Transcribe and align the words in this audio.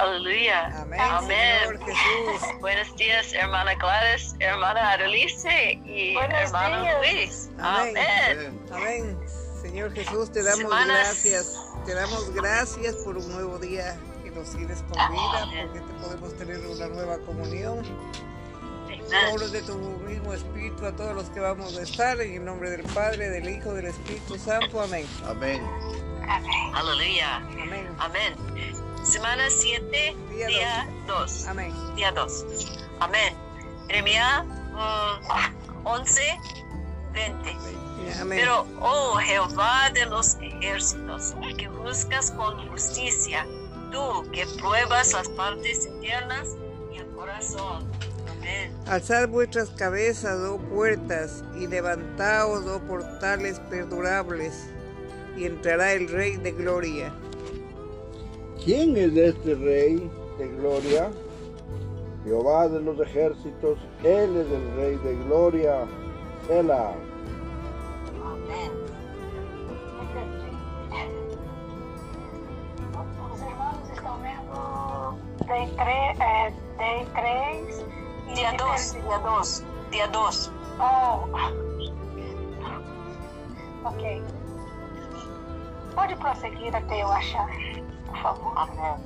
Aleluya. 0.00 0.66
Amén. 0.80 1.00
Amén. 1.00 1.58
Señor 1.60 1.78
Jesús. 1.84 2.60
Buenos 2.60 2.96
días, 2.96 3.32
hermana 3.34 3.74
Gladys, 3.74 4.34
hermana 4.38 4.92
Adelice 4.92 5.80
y 5.84 6.14
Buenos 6.14 6.40
hermano 6.40 6.82
días. 6.82 6.96
Luis. 6.98 7.50
Amén. 7.58 7.96
Amén. 7.98 8.60
Amén. 8.72 9.18
Señor 9.62 9.92
Jesús, 9.92 10.32
te 10.32 10.42
damos 10.42 10.58
Semanas. 10.58 10.88
gracias. 11.06 11.60
Te 11.84 11.94
damos 11.94 12.30
gracias 12.34 12.94
por 13.04 13.16
un 13.18 13.30
nuevo 13.30 13.58
día 13.58 13.98
que 14.24 14.30
nos 14.30 14.50
tienes 14.56 14.82
con 14.82 14.90
vida, 15.12 15.42
Amén. 15.42 15.68
porque 15.72 15.80
te 15.80 15.92
podemos 16.02 16.36
tener 16.38 16.66
una 16.66 16.86
nueva 16.88 17.18
comunión. 17.18 17.78
Amén. 18.86 19.02
Obra 19.34 19.48
de 19.48 19.62
tu 19.62 19.76
mismo 19.76 20.32
Espíritu 20.32 20.86
a 20.86 20.92
todos 20.92 21.14
los 21.14 21.28
que 21.30 21.40
vamos 21.40 21.76
a 21.76 21.82
estar, 21.82 22.20
en 22.20 22.34
el 22.34 22.44
nombre 22.44 22.70
del 22.70 22.82
Padre, 22.94 23.28
del 23.28 23.48
Hijo, 23.48 23.74
del 23.74 23.86
Espíritu 23.86 24.38
Santo. 24.38 24.80
Amén. 24.80 25.06
Amén. 25.28 25.62
Aleluya. 26.74 27.36
Amén. 27.36 27.88
Amén. 27.98 28.34
Semana 29.10 29.50
7, 29.50 30.16
Día 30.30 30.46
día 30.46 30.88
2. 31.08 31.46
Amén. 31.48 31.74
Día 31.96 32.12
2. 32.12 32.44
Amén. 33.00 33.34
Jeremías 33.88 34.44
mm, 34.44 35.84
11, 35.84 36.20
20. 37.12 37.56
Amén. 38.20 38.38
Pero, 38.38 38.64
oh 38.80 39.16
Jehová 39.16 39.90
de 39.94 40.06
los 40.06 40.36
ejércitos, 40.36 41.34
que 41.58 41.66
juzgas 41.66 42.30
con 42.30 42.68
justicia, 42.68 43.44
tú 43.90 44.30
que 44.30 44.46
pruebas 44.60 45.12
las 45.12 45.28
partes 45.30 45.86
internas 45.86 46.50
y 46.94 46.98
el 46.98 47.06
corazón. 47.08 47.90
Amén. 48.30 48.72
Alzad 48.86 49.28
vuestras 49.28 49.70
cabezas, 49.70 50.38
oh 50.38 50.58
puertas, 50.58 51.42
y 51.58 51.66
levantaos, 51.66 52.64
oh 52.64 52.78
portales 52.82 53.58
perdurables, 53.70 54.68
y 55.36 55.46
entrará 55.46 55.94
el 55.94 56.08
Rey 56.08 56.36
de 56.36 56.52
gloria. 56.52 57.12
¿Quién 58.64 58.94
es 58.96 59.16
este 59.16 59.54
rey 59.54 60.10
de 60.38 60.48
gloria? 60.56 61.10
Jehová 62.24 62.68
de 62.68 62.80
los 62.80 63.00
ejércitos, 63.00 63.78
Él 64.04 64.36
es 64.36 64.46
el 64.52 64.76
rey 64.76 64.96
de 64.96 65.16
gloria. 65.24 65.86
Selah. 66.46 66.92
Amén. 68.22 68.70
Os 73.32 73.40
irmãos 73.40 73.90
estão 73.94 74.18
vendo 74.20 75.16
Day 75.46 75.66
3, 75.76 76.20
é, 76.20 76.52
Day 76.76 77.06
3 77.14 77.84
e 78.28 78.34
Día 78.34 78.52
2, 78.52 78.92
día 78.92 79.18
2, 79.18 79.64
día 79.90 80.06
2. 80.08 80.52
Oh. 80.80 81.24
Ok. 83.88 84.22
Pode 85.94 86.16
prosseguir 86.16 86.76
até 86.76 87.02
eu 87.02 87.08
achar. 87.08 87.79
Amén. 88.14 88.96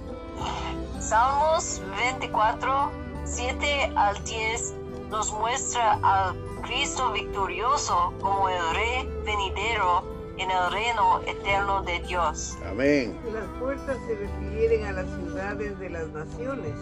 Salmos 1.01 1.83
24, 1.97 2.91
7 3.25 3.93
al 3.97 4.25
10 4.25 4.75
nos 5.11 5.33
muestra 5.33 5.99
al 6.03 6.35
Cristo 6.63 7.13
victorioso 7.13 8.13
como 8.21 8.49
el 8.49 8.75
Rey 8.75 9.09
venidero 9.25 10.03
en 10.39 10.51
el 10.51 10.73
reino 10.73 11.21
eterno 11.23 11.83
de 11.83 12.01
Dios. 12.01 12.57
Amén. 12.69 13.19
Las 13.33 13.47
puertas 13.61 13.99
se 14.07 14.17
refieren 14.17 14.85
a 14.87 14.93
las 14.93 15.07
ciudades 15.07 15.79
de 15.79 15.91
las 15.91 16.09
naciones. 16.09 16.75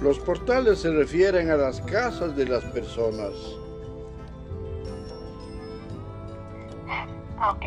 Los 0.00 0.18
portales 0.18 0.80
se 0.80 0.90
refieren 0.90 1.50
a 1.50 1.56
las 1.56 1.80
casas 1.80 2.36
de 2.36 2.46
las 2.46 2.64
personas. 2.66 3.32
Ok. 7.40 7.64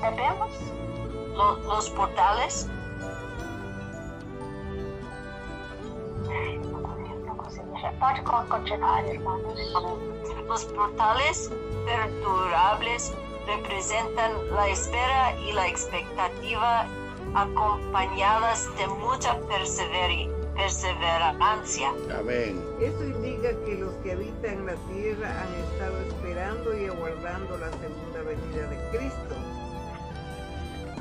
Devemos? 0.00 0.50
Lo- 1.34 1.56
los 1.56 1.90
portales. 1.90 2.68
Pode 8.00 8.22
con- 8.24 8.46
continuar, 8.48 9.04
irmãos. 9.06 9.42
Los 10.48 10.64
portales 10.66 11.50
perdurables 11.86 13.12
representan 13.46 14.32
la 14.54 14.68
espera 14.68 15.38
y 15.40 15.52
la 15.52 15.66
expectativa 15.68 16.86
acompañadas 17.34 18.68
de 18.76 18.86
mucha 18.88 19.38
perseverancia. 19.42 21.92
Amén. 22.18 22.62
Esto 22.80 23.04
indica 23.04 23.50
que 23.64 23.76
los 23.76 23.92
que 24.02 24.12
habitan 24.12 24.66
la 24.66 24.74
tierra 24.92 25.28
han 25.42 25.54
estado 25.72 25.96
esperando 25.98 26.76
y 26.76 26.86
aguardando 26.86 27.56
la 27.58 27.70
segunda 27.70 28.22
venida 28.22 28.66
de 28.66 28.76
Cristo. 28.90 29.34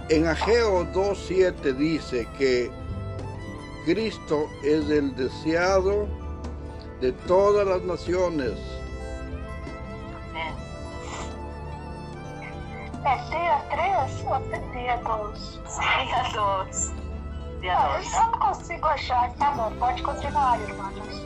En 0.09 0.27
Ageo 0.27 0.85
2.7 0.93 1.73
dice 1.75 2.27
que 2.37 2.71
Cristo 3.85 4.47
es 4.63 4.89
el 4.89 5.15
deseado 5.15 6.07
de 6.99 7.11
todas 7.27 7.65
las 7.67 7.81
naciones. 7.83 8.53
Dia 13.01 13.57
3 13.71 14.25
ou 14.27 14.39
dia 14.71 14.97
2? 14.97 15.59
Día 15.79 16.23
2. 16.33 16.93
Día 17.61 17.77
Ah, 17.77 17.97
2. 17.97 18.13
eu 18.13 18.19
não 18.31 18.39
consigo 18.39 18.85
achar. 18.87 19.31
Tá 19.33 19.51
bom, 19.51 19.71
pode 19.79 20.01
continuar, 20.03 20.59
irmãos. 20.61 21.25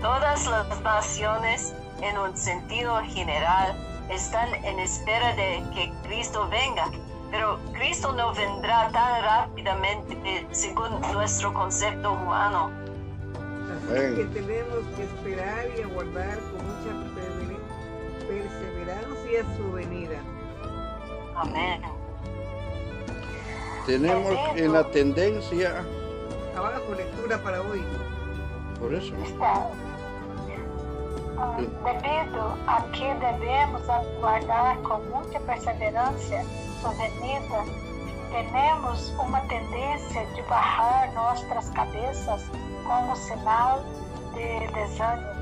Todas 0.00 0.46
las 0.46 0.80
naciones, 0.80 1.74
en 2.00 2.18
un 2.18 2.36
sentido 2.36 2.96
general, 3.04 3.74
están 4.10 4.48
en 4.64 4.78
espera 4.80 5.32
de 5.34 5.62
que 5.74 5.92
Cristo 6.04 6.48
venga. 6.48 6.90
Pero 7.32 7.58
Cristo 7.72 8.12
no 8.12 8.32
vendrá 8.34 8.88
tan 8.92 9.22
rápidamente 9.24 10.46
según 10.52 11.00
nuestro 11.12 11.52
concepto 11.52 12.12
humano. 12.12 12.70
Así 13.90 14.14
que 14.16 14.24
tenemos 14.34 14.84
que 14.94 15.02
esperar 15.04 15.66
y 15.76 15.82
aguardar 15.82 16.38
con 16.38 16.60
mucha 16.66 16.92
persever- 17.16 18.28
perseverancia 18.28 19.44
su 19.56 19.72
venida. 19.72 20.18
Amén. 21.34 21.82
Tenemos 23.86 24.36
en 24.54 24.72
la 24.72 24.84
tendencia, 24.90 25.82
Abajo, 26.56 26.94
lectura 26.94 27.42
para 27.42 27.62
hoy. 27.62 27.82
por 28.78 28.94
eso, 28.94 29.14
Está. 29.24 29.68
Devido 31.32 32.58
a 32.66 32.82
que 32.92 33.14
devemos 33.14 33.88
aguardar 33.88 34.76
com 34.78 34.98
muita 35.04 35.40
perseverança 35.40 36.44
sua 36.80 36.90
venida, 36.90 37.64
temos 38.30 39.10
uma 39.18 39.40
tendência 39.42 40.26
de 40.26 40.42
barrar 40.42 41.12
nossas 41.14 41.70
cabeças 41.70 42.42
como 42.86 43.16
sinal 43.16 43.82
de 44.34 44.66
desânimo. 44.72 45.32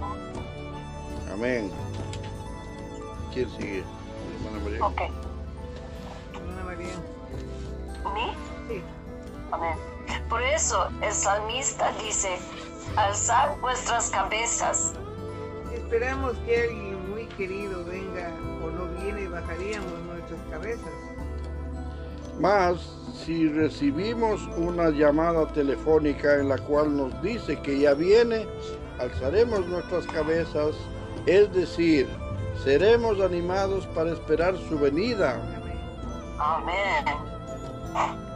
amén. 1.33 1.71
¿Quién 3.33 3.49
sigue? 3.51 3.85
Hermana 4.35 4.65
María. 4.65 4.87
Ok. 4.87 5.01
Hermana 6.35 6.63
María. 6.65 6.95
¿Mí? 8.15 8.37
Sí. 8.69 8.83
Amén. 9.53 9.77
Por 10.29 10.43
eso 10.43 10.89
el 11.01 11.13
salmista 11.13 11.93
dice, 11.93 12.39
alzad 12.97 13.57
vuestras 13.61 14.11
cabezas. 14.11 14.95
Esperamos 15.91 16.37
que 16.47 16.57
alguien 16.57 17.11
muy 17.11 17.25
querido 17.37 17.85
venga 17.85 18.33
o 18.63 18.71
no 18.71 18.87
viene, 19.03 19.27
bajaríamos 19.27 19.99
nuestras 20.07 20.41
cabezas. 20.49 20.93
Más 22.39 22.77
si 23.25 23.49
recibimos 23.49 24.41
una 24.57 24.91
llamada 24.91 25.49
telefónica 25.49 26.37
en 26.37 26.49
la 26.49 26.59
cual 26.59 26.97
nos 26.97 27.21
dice 27.23 27.61
que 27.61 27.81
ya 27.81 27.95
viene, 27.95 28.47
alzaremos 29.01 29.67
nuestras 29.67 30.07
cabezas, 30.07 30.77
es 31.27 31.53
decir, 31.53 32.09
seremos 32.63 33.21
animados 33.21 33.85
para 33.89 34.13
esperar 34.13 34.57
su 34.69 34.79
venida. 34.79 35.41
Amén. 36.39 37.05
Amén. 37.97 38.31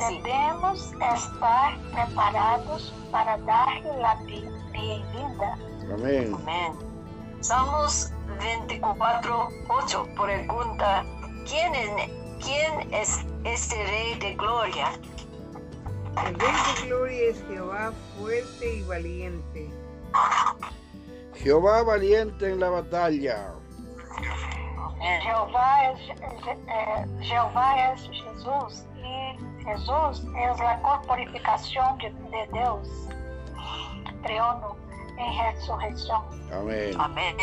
Devemos 0.00 0.92
estar 0.94 1.78
preparados 1.92 2.92
para 3.12 3.36
dar-lhe 3.38 4.02
a 4.04 4.14
bi- 4.24 4.48
bem-vinda. 4.72 5.58
Amén. 5.92 6.34
Amén. 6.34 6.72
Salmos 7.42 8.10
24, 8.40 9.48
8 9.68 10.06
pregunta, 10.16 11.04
¿quién 11.46 11.74
es, 11.74 11.90
¿quién 12.42 12.94
es 12.94 13.18
este 13.44 13.76
rey 13.76 14.18
de 14.20 14.34
gloria? 14.36 14.88
El 16.26 16.34
Rey 16.40 16.52
de 16.74 16.86
Gloria 16.86 17.30
es 17.30 17.44
Jehová 17.46 17.92
fuerte 18.18 18.74
y 18.76 18.82
valiente. 18.82 19.70
Jehová 21.34 21.82
valiente 21.82 22.50
en 22.50 22.60
la 22.60 22.68
batalla. 22.70 23.52
Amén. 24.76 25.20
Jeová 25.22 25.84
é, 25.84 25.94
Je- 25.96 26.14
Je- 26.42 26.58
é, 29.66 29.76
Jeová 29.76 30.10
é 30.10 30.12
Jesus 30.12 30.18
e 30.24 30.32
Jesus 30.32 30.60
é 30.60 30.66
a 30.66 30.76
corporificação 30.78 31.96
de, 31.98 32.10
de 32.10 32.46
Deus, 32.52 32.88
triuno 34.22 34.76
em 35.18 35.32
ressurreição. 35.32 36.24
Amén. 36.52 36.94
Amén. 36.98 37.36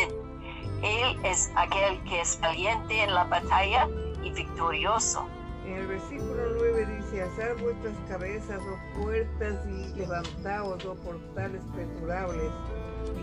Él 0.82 1.16
es 1.24 1.50
aquel 1.56 2.02
que 2.04 2.20
es 2.20 2.38
valiente 2.40 3.02
en 3.02 3.14
la 3.14 3.24
batalla 3.24 3.88
y 4.22 4.30
victorioso. 4.30 5.26
En 5.66 5.74
el 5.74 5.86
versículo 5.86 6.42
9 6.56 6.86
dice, 6.96 7.22
alzad 7.22 7.56
vuestras 7.60 7.94
cabezas, 8.08 8.60
oh 8.62 9.02
puertas, 9.02 9.54
y 9.66 9.98
levantaos, 9.98 10.84
oh 10.86 10.94
portales 10.94 11.62
perdurables, 11.74 12.50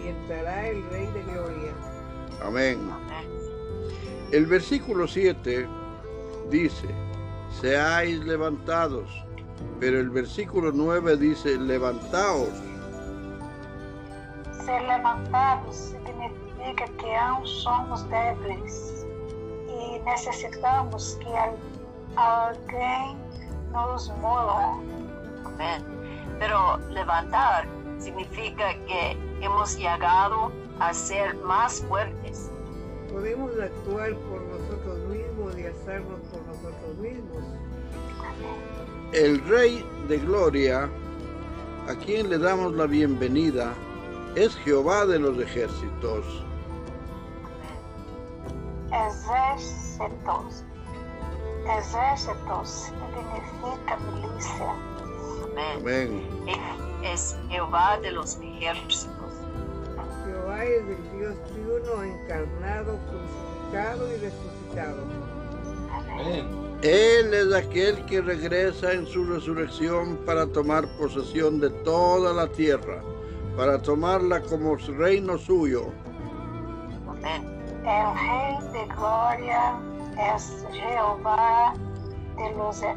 y 0.04 0.10
entrará 0.10 0.68
el 0.68 0.88
Rey 0.90 1.08
de 1.08 1.24
Gloria. 1.24 1.74
Amén. 2.44 2.80
Amén. 2.92 3.30
El 4.32 4.46
versículo 4.46 5.08
7 5.08 5.68
dice, 6.52 6.88
seáis 7.62 8.20
levantados, 8.26 9.10
pero 9.80 10.00
el 10.00 10.10
versículo 10.10 10.72
9 10.74 11.18
dice, 11.18 11.58
levantaos. 11.58 12.50
Ser 14.66 14.82
levantados 14.84 15.76
significa 15.76 16.86
que 17.00 17.16
aún 17.16 17.46
somos 17.46 18.08
débiles 18.10 19.06
y 19.68 20.00
necesitamos 20.00 21.18
que 21.22 21.38
al- 21.38 21.58
alguien 22.18 23.18
nos 23.72 24.10
mueva. 24.22 24.80
Amén. 25.46 25.84
Pero 26.40 26.78
levantar 26.90 27.68
significa 28.00 28.74
que 28.88 29.18
hemos 29.42 29.78
llegado 29.78 30.52
a 30.80 30.94
ser 30.94 31.36
más 31.38 31.82
fuertes. 31.88 32.45
Podemos 33.12 33.52
actuar 33.60 34.16
por 34.16 34.42
nosotros 34.42 35.00
mismos 35.10 35.58
y 35.58 35.66
hacernos 35.66 36.20
por 36.32 36.42
nosotros 36.44 36.98
mismos. 36.98 37.44
El 39.14 39.40
Rey 39.48 39.86
de 40.08 40.18
Gloria, 40.20 40.90
a 41.88 41.96
quien 41.96 42.30
le 42.30 42.38
damos 42.38 42.74
la 42.74 42.86
bienvenida, 42.86 43.74
es 44.36 44.56
Jehová 44.58 45.06
de 45.06 45.20
los 45.20 45.40
ejércitos. 45.40 46.26
Exércitos. 48.92 50.64
Exércitos 51.78 52.70
significa 52.70 53.98
milícia. 53.98 54.76
Amén. 55.82 56.28
Amén. 56.42 56.56
Es 57.04 57.38
Jehová 57.50 57.98
de 58.02 58.12
los 58.12 58.38
ejércitos. 58.42 59.25
Jehová 60.66 60.82
es 60.82 60.98
el 60.98 61.20
Dios 61.20 61.36
triuno, 61.46 62.04
encarnado, 62.04 62.98
crucificado 63.10 64.12
y 64.12 64.18
resucitado. 64.18 65.04
Amén. 65.92 66.66
Él 66.82 67.34
es 67.34 67.54
aquel 67.54 68.06
que 68.06 68.22
regresa 68.22 68.92
en 68.92 69.06
su 69.08 69.26
resurrección 69.26 70.18
para 70.26 70.46
tomar 70.48 70.86
posesión 70.98 71.60
de 71.60 71.70
toda 71.70 72.34
la 72.34 72.48
tierra, 72.48 73.02
para 73.56 73.82
tomarla 73.82 74.42
como 74.42 74.76
reino 74.76 75.38
suyo. 75.38 75.86
El 77.24 78.14
Rey 78.16 78.58
de 78.74 78.94
Gloria 78.94 79.80
es 80.36 80.66
Jehová 80.72 81.74
de 82.36 82.56
los 82.56 82.82
e- 82.82 82.96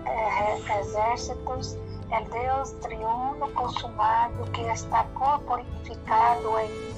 ejércitos, 0.57 1.77
el 2.11 2.25
Dios 2.31 2.81
triuno 2.81 3.49
consumado 3.55 4.51
que 4.53 4.69
está 4.71 5.07
corporificado 5.15 6.59
en, 6.59 6.98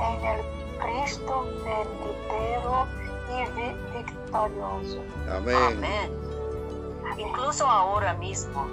en 0.00 0.24
el 0.26 0.40
Cristo 0.80 1.46
venidero 1.64 2.86
y 3.30 3.44
vi- 3.52 3.98
victorioso. 3.98 5.02
Amén. 5.30 5.56
Amén. 5.78 6.10
Incluso 7.18 7.66
ahora 7.66 8.14
mismo, 8.14 8.66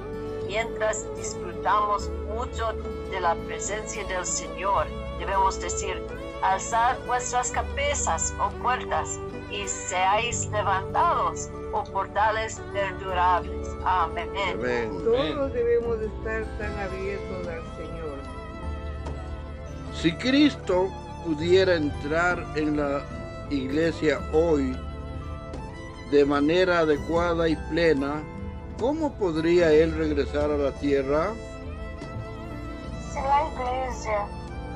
mientras 0.48 1.06
disfrutamos 1.16 2.10
mucho 2.34 2.74
de 3.12 3.20
la 3.20 3.36
presencia 3.48 4.04
del 4.06 4.26
Señor, 4.26 4.88
debemos 5.20 5.60
decir, 5.60 6.02
alzad 6.42 6.98
vuestras 7.08 7.52
cabezas, 7.52 8.34
oh 8.40 8.50
puertas, 8.62 9.20
y 9.50 9.68
seáis 9.68 10.46
levantados, 10.52 11.50
oh 11.74 11.84
portales 11.86 12.62
perdurables. 12.74 13.68
Amén. 13.86 14.30
Amén. 14.54 14.92
Todos 15.04 15.54
debemos 15.54 15.98
estar 16.00 16.44
tan 16.58 16.78
abiertos 16.80 17.48
al 17.48 17.64
Señor. 17.78 18.18
Si 19.94 20.14
Cristo 20.16 20.90
pudiera 21.28 21.76
entrar 21.76 22.42
en 22.56 22.78
la 22.78 23.02
iglesia 23.50 24.22
hoy 24.32 24.74
de 26.10 26.24
manera 26.24 26.80
adecuada 26.80 27.50
y 27.50 27.56
plena, 27.70 28.24
¿cómo 28.80 29.12
podría 29.12 29.74
Él 29.74 29.94
regresar 29.98 30.50
a 30.50 30.58
la 30.58 30.72
tierra? 30.72 31.34
Se 33.12 33.20
a 33.20 33.44
igreja, 33.52 34.26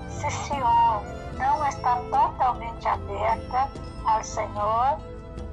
se 0.10 0.30
Sion 0.30 1.22
não 1.40 1.66
está 1.68 1.96
totalmente 2.12 2.86
aberta 2.86 3.70
ao 4.06 4.22
Senhor, 4.22 4.98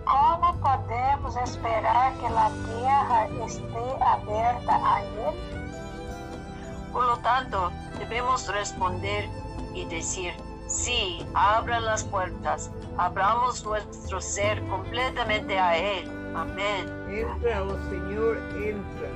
como 0.05 0.53
podemos 0.59 1.37
esperar 1.37 2.13
que 2.19 2.27
a 2.27 2.51
terra 2.67 3.47
esté 3.47 4.03
aberta 4.03 4.73
a 4.73 5.01
Ele? 5.05 5.69
Por 6.93 7.05
lo 7.05 7.17
tanto, 7.19 7.71
debemos 8.01 8.49
responder 8.49 9.29
y 9.75 9.85
decir, 9.85 10.35
sí, 10.69 11.27
abran 11.35 11.85
las 11.85 12.05
puertas, 12.05 12.71
abramos 12.97 13.65
nuestro 13.65 14.21
ser 14.21 14.63
completamente 14.65 15.59
a 15.59 15.77
Él. 15.77 16.09
Amén. 16.37 16.87
Entra, 17.09 17.65
oh 17.65 17.77
Señor, 17.91 18.39
entra. 18.55 19.09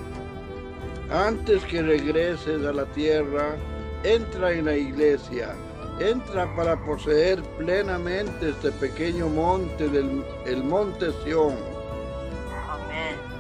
Antes 1.27 1.63
que 1.65 1.83
regreses 1.83 2.65
a 2.67 2.73
la 2.73 2.87
tierra, 2.87 3.55
entra 4.03 4.53
en 4.53 4.65
la 4.65 4.77
iglesia, 4.77 5.55
entra 6.01 6.53
para 6.57 6.77
poseer 6.85 7.43
plenamente 7.59 8.51
este 8.51 8.73
pequeño 8.73 9.29
monte 9.29 9.89
del 9.89 10.25
el 10.47 10.65
monte 10.65 11.13
Sión. 11.23 11.57
Amén. 12.69 13.33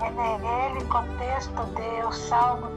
É 0.00 0.10
nele 0.10 0.84
contexto 0.84 1.64
do 1.74 2.12
Salmo 2.12 2.70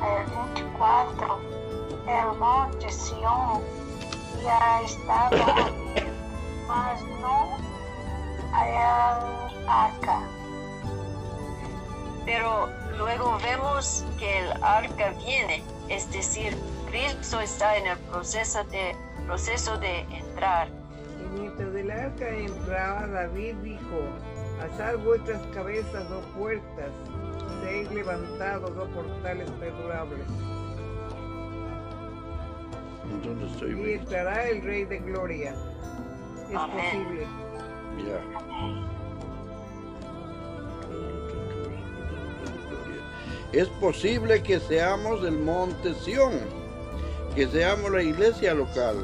eh, 0.00 0.24
24, 0.54 1.61
el 2.06 2.38
monte 2.38 2.90
Sion 2.90 3.62
já 4.42 4.82
estava 4.82 5.36
ali, 5.66 6.10
mas 6.66 7.00
não 7.20 7.72
a 8.52 9.22
arca. 9.66 10.22
Pero 12.24 12.68
luego 12.98 13.38
vemos 13.38 14.04
que 14.18 14.38
el 14.40 14.62
arca 14.62 15.12
viene, 15.24 15.62
es 15.88 16.10
decir, 16.12 16.56
Cristo 16.90 17.40
está 17.40 17.76
en 17.76 17.86
el 17.86 17.98
proceso 18.10 18.62
de, 18.64 18.94
proceso 19.26 19.76
de 19.78 20.00
entrar. 20.00 20.68
Y 21.20 21.40
mientras 21.40 21.72
del 21.72 21.90
arca 21.90 22.28
entraba, 22.28 23.06
David 23.06 23.54
dijo, 23.62 24.02
alzad 24.60 24.98
vuestras 24.98 25.40
cabezas, 25.54 26.04
oh 26.10 26.38
puertas, 26.38 26.90
seis 27.62 27.90
levantados, 27.90 28.70
oh 28.78 28.86
portales 28.94 29.50
perdurables. 29.52 30.26
Estoy 33.52 33.70
Y 33.70 33.74
bien. 33.74 34.00
entrará 34.00 34.48
el 34.48 34.62
Rey 34.62 34.84
de 34.84 34.98
Gloria. 34.98 35.54
Es 36.48 36.56
Amén. 36.56 37.04
posible. 37.04 37.26
Mira. 37.96 38.20
Es 43.52 43.68
posible 43.68 44.42
que 44.42 44.58
seamos 44.60 45.22
el 45.24 45.38
monte 45.38 45.94
Sión, 45.94 46.32
que 47.34 47.46
seamos 47.48 47.90
la 47.90 48.02
iglesia 48.02 48.54
local, 48.54 48.96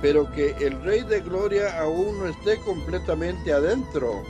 pero 0.00 0.30
que 0.32 0.52
el 0.60 0.80
Rey 0.82 1.02
de 1.02 1.20
Gloria 1.20 1.80
aún 1.82 2.18
no 2.18 2.26
esté 2.28 2.58
completamente 2.60 3.52
adentro. 3.52 4.22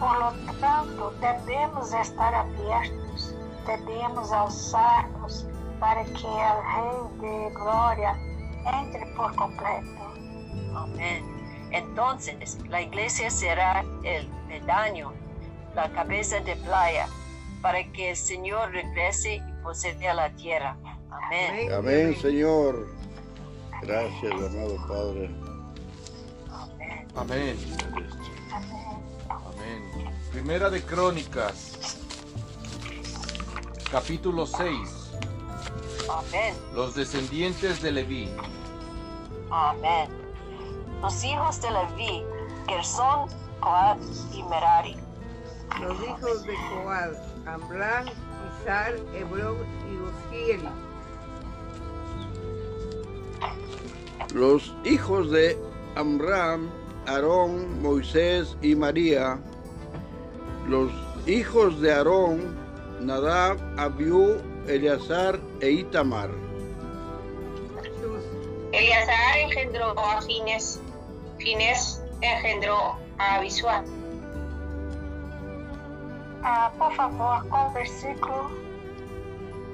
Por 0.00 0.18
lo 0.18 0.32
tanto, 0.60 1.12
devemos 1.20 1.92
estar 1.92 2.34
abertos, 2.34 3.34
devemos 3.66 4.32
alçar-nos 4.32 5.46
para 5.80 6.04
que 6.04 6.26
o 6.26 7.18
Rei 7.18 7.20
de 7.20 7.54
Glória 7.54 8.14
entre 8.80 9.06
por 9.16 9.34
completo. 9.34 9.88
Amén. 10.76 11.24
Entonces, 11.72 12.58
la 12.68 12.82
iglesia 12.82 13.30
será 13.30 13.84
el 14.04 14.26
pedaño, 14.48 15.12
la 15.74 15.90
cabeza 15.92 16.40
de 16.40 16.54
playa, 16.56 17.08
para 17.62 17.82
que 17.92 18.10
el 18.10 18.16
Señor 18.16 18.70
regrese 18.72 19.36
y 19.36 19.62
posea 19.62 20.14
la 20.14 20.30
tierra. 20.30 20.76
Amén. 21.10 21.72
Amén, 21.72 22.16
Señor. 22.20 22.86
Gracias, 23.82 24.32
amado 24.32 24.76
Padre. 24.86 25.30
Amén. 27.16 27.16
Amén. 27.16 27.58
Amén. 29.28 30.20
Primera 30.32 30.68
de 30.68 30.82
Crónicas, 30.82 31.98
capítulo 33.90 34.46
6. 34.46 34.99
Amén. 36.10 36.54
Los 36.74 36.94
descendientes 36.94 37.80
de 37.82 37.92
Leví. 37.92 38.28
Amén. 39.50 40.08
Los 41.00 41.22
hijos 41.24 41.62
de 41.62 41.68
Leví, 41.70 42.24
Gersón, 42.68 43.28
Coat 43.60 43.98
y 44.32 44.42
Merari. 44.42 44.96
Los 45.80 46.02
hijos 46.02 46.42
de 46.42 46.54
Coad, 46.54 47.14
Ambrán, 47.46 48.06
Izar, 48.62 48.96
Hebrón 49.14 49.56
y 49.88 49.96
Uziel. 50.34 50.60
Los 54.34 54.74
hijos 54.84 55.30
de 55.30 55.58
Amram, 55.96 56.70
Aarón, 57.06 57.82
Moisés 57.82 58.56
y 58.62 58.76
María 58.76 59.40
Los 60.68 60.92
hijos 61.26 61.80
de 61.80 61.92
Aarón, 61.92 62.56
Nadab, 63.00 63.58
Abiú, 63.76 64.36
Eleazar 64.70 65.40
e 65.60 65.68
Itamar. 65.68 66.30
Eleazar 68.72 69.38
engendró 69.40 69.98
a 69.98 70.22
Fines, 70.22 70.80
Fines 71.40 72.00
engendró 72.22 72.96
a 73.18 73.34
Abisuá. 73.34 73.82
Ah, 76.44 76.70
por 76.78 76.92
favor, 76.92 77.44
qual 77.48 77.72
versículo? 77.72 78.48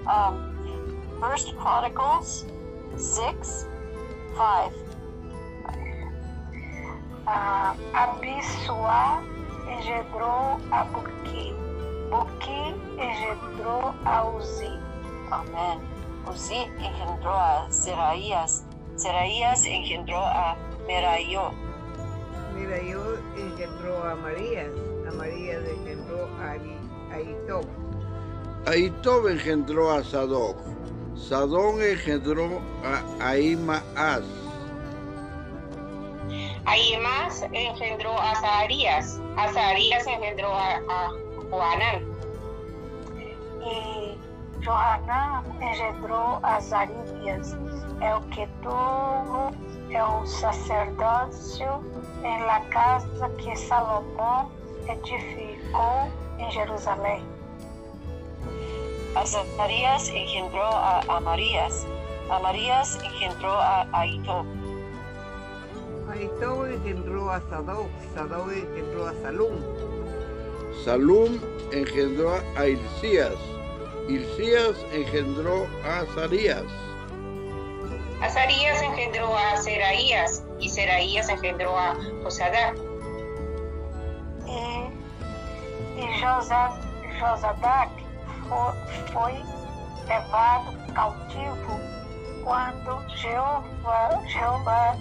Um, 0.06 1.20
First 1.20 1.54
Chronicles 1.56 2.46
6, 2.96 3.68
5. 4.32 4.72
Ah, 7.26 7.76
Abissuá 7.92 9.22
engendrou 9.68 10.58
a 10.70 10.84
Buqui. 10.84 11.54
Buqui 12.08 12.74
engendrou 12.98 13.94
a 14.06 14.24
Uzi. 14.24 14.85
Amén. 15.30 15.80
Uzi 16.28 16.54
engendró 16.78 17.32
a 17.34 17.66
Seraías. 17.70 18.64
Seraías 18.96 19.64
engendró 19.66 20.18
a 20.18 20.56
Merayot. 20.86 21.52
Mira, 22.54 22.80
yo 22.82 23.16
engendró 23.36 24.02
a 24.04 24.14
Marías, 24.16 24.70
a 25.06 25.12
Marías 25.12 25.62
engendró 25.68 26.26
a, 26.40 26.52
Ari- 26.52 26.78
a 27.12 27.20
Itob, 27.20 27.66
Ahitob 28.66 29.28
engendró 29.28 29.92
a 29.92 30.02
Sadoc. 30.02 30.56
Sadón 31.14 31.80
engendró 31.82 32.60
a 32.82 33.28
Ahimaaz. 33.28 34.24
Ahimaaz 36.64 37.42
engendró 37.52 38.18
a 38.18 38.34
Zaharías. 38.40 39.20
A 39.36 39.52
Zaharías 39.52 40.06
engendró 40.06 40.52
a, 40.52 40.76
a 40.88 41.10
Joanán. 41.50 42.04
E 43.64 44.15
Johanã 44.66 45.44
engendrou 45.62 46.40
a 46.42 46.58
Zarías. 46.58 47.56
É 48.00 48.16
o 48.16 48.20
que 48.22 48.48
tuvo 48.62 49.52
é 49.90 50.04
o 50.04 50.26
sacerdócio 50.26 51.84
em 52.24 52.42
la 52.42 52.60
casa 52.70 53.28
que 53.38 53.54
Salomão 53.54 54.50
edificou 54.88 56.10
em 56.38 56.50
Jerusalém. 56.50 57.24
Azarías 59.14 60.08
engendró 60.08 60.68
a 60.74 61.00
Amarías. 61.16 61.86
Amarías 62.28 62.96
engendró 63.04 63.52
a 63.52 63.86
Ahitob. 63.92 64.48
a 66.08 66.16
Itob 66.16 66.74
engendró 66.74 67.30
a 67.30 67.40
Sadoc, 67.42 67.88
Sadoc 68.14 68.50
engendró 68.50 69.06
a 69.06 69.14
Salum, 69.22 69.60
Salum 70.84 71.40
engendró 71.72 72.40
a 72.56 72.66
Hilcías. 72.66 73.55
Hilcías 74.08 74.76
engendró 74.92 75.66
a 75.84 76.00
Azarías. 76.00 76.64
Azarías 78.20 78.80
engendró 78.82 79.36
a 79.36 79.56
Seraías 79.56 80.44
y 80.58 80.68
Seraías 80.68 81.28
engendró 81.28 81.76
a 81.76 81.94
Josadac. 82.22 82.76
E, 84.46 86.00
e 86.00 86.20
Josa, 86.20 86.78
Josadac 87.20 87.90
fo- 88.48 88.74
foi 89.12 89.32
levado 90.08 90.72
cautivo 90.94 91.80
quando 92.44 93.08
Jeová, 93.16 94.20
Jeová 94.28 94.96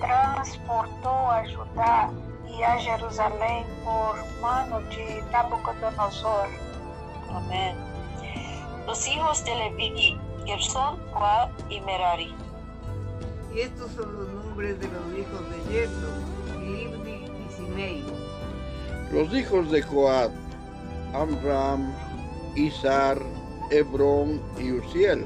transportou 0.00 1.30
a 1.30 1.44
Judá 1.46 2.10
e 2.48 2.64
a 2.64 2.78
Jerusalém 2.78 3.66
por 3.84 4.16
mano 4.40 4.82
de 4.88 5.20
Nabucodonosor. 5.30 6.48
Amén. 7.30 7.76
Los 8.86 9.06
hijos 9.08 9.44
de 9.44 9.54
Leví, 9.56 10.18
Gersón, 10.46 10.98
Coat 11.12 11.50
y 11.68 11.80
Merari. 11.80 12.34
y 13.54 13.60
estos 13.60 13.90
son 13.92 14.12
los 14.14 14.28
nombres 14.28 14.78
de 14.80 14.86
los 14.88 15.18
hijos 15.18 15.40
de 15.50 15.72
Gerson, 15.72 16.64
Libni 16.64 17.24
y 17.24 17.52
Simei. 17.52 18.04
Los 19.10 19.32
hijos 19.34 19.70
de 19.70 19.82
Coat, 19.82 20.30
Amram, 21.14 21.92
Izar, 22.54 23.18
Hebrón 23.70 24.40
y 24.58 24.72
Uziel. 24.72 25.24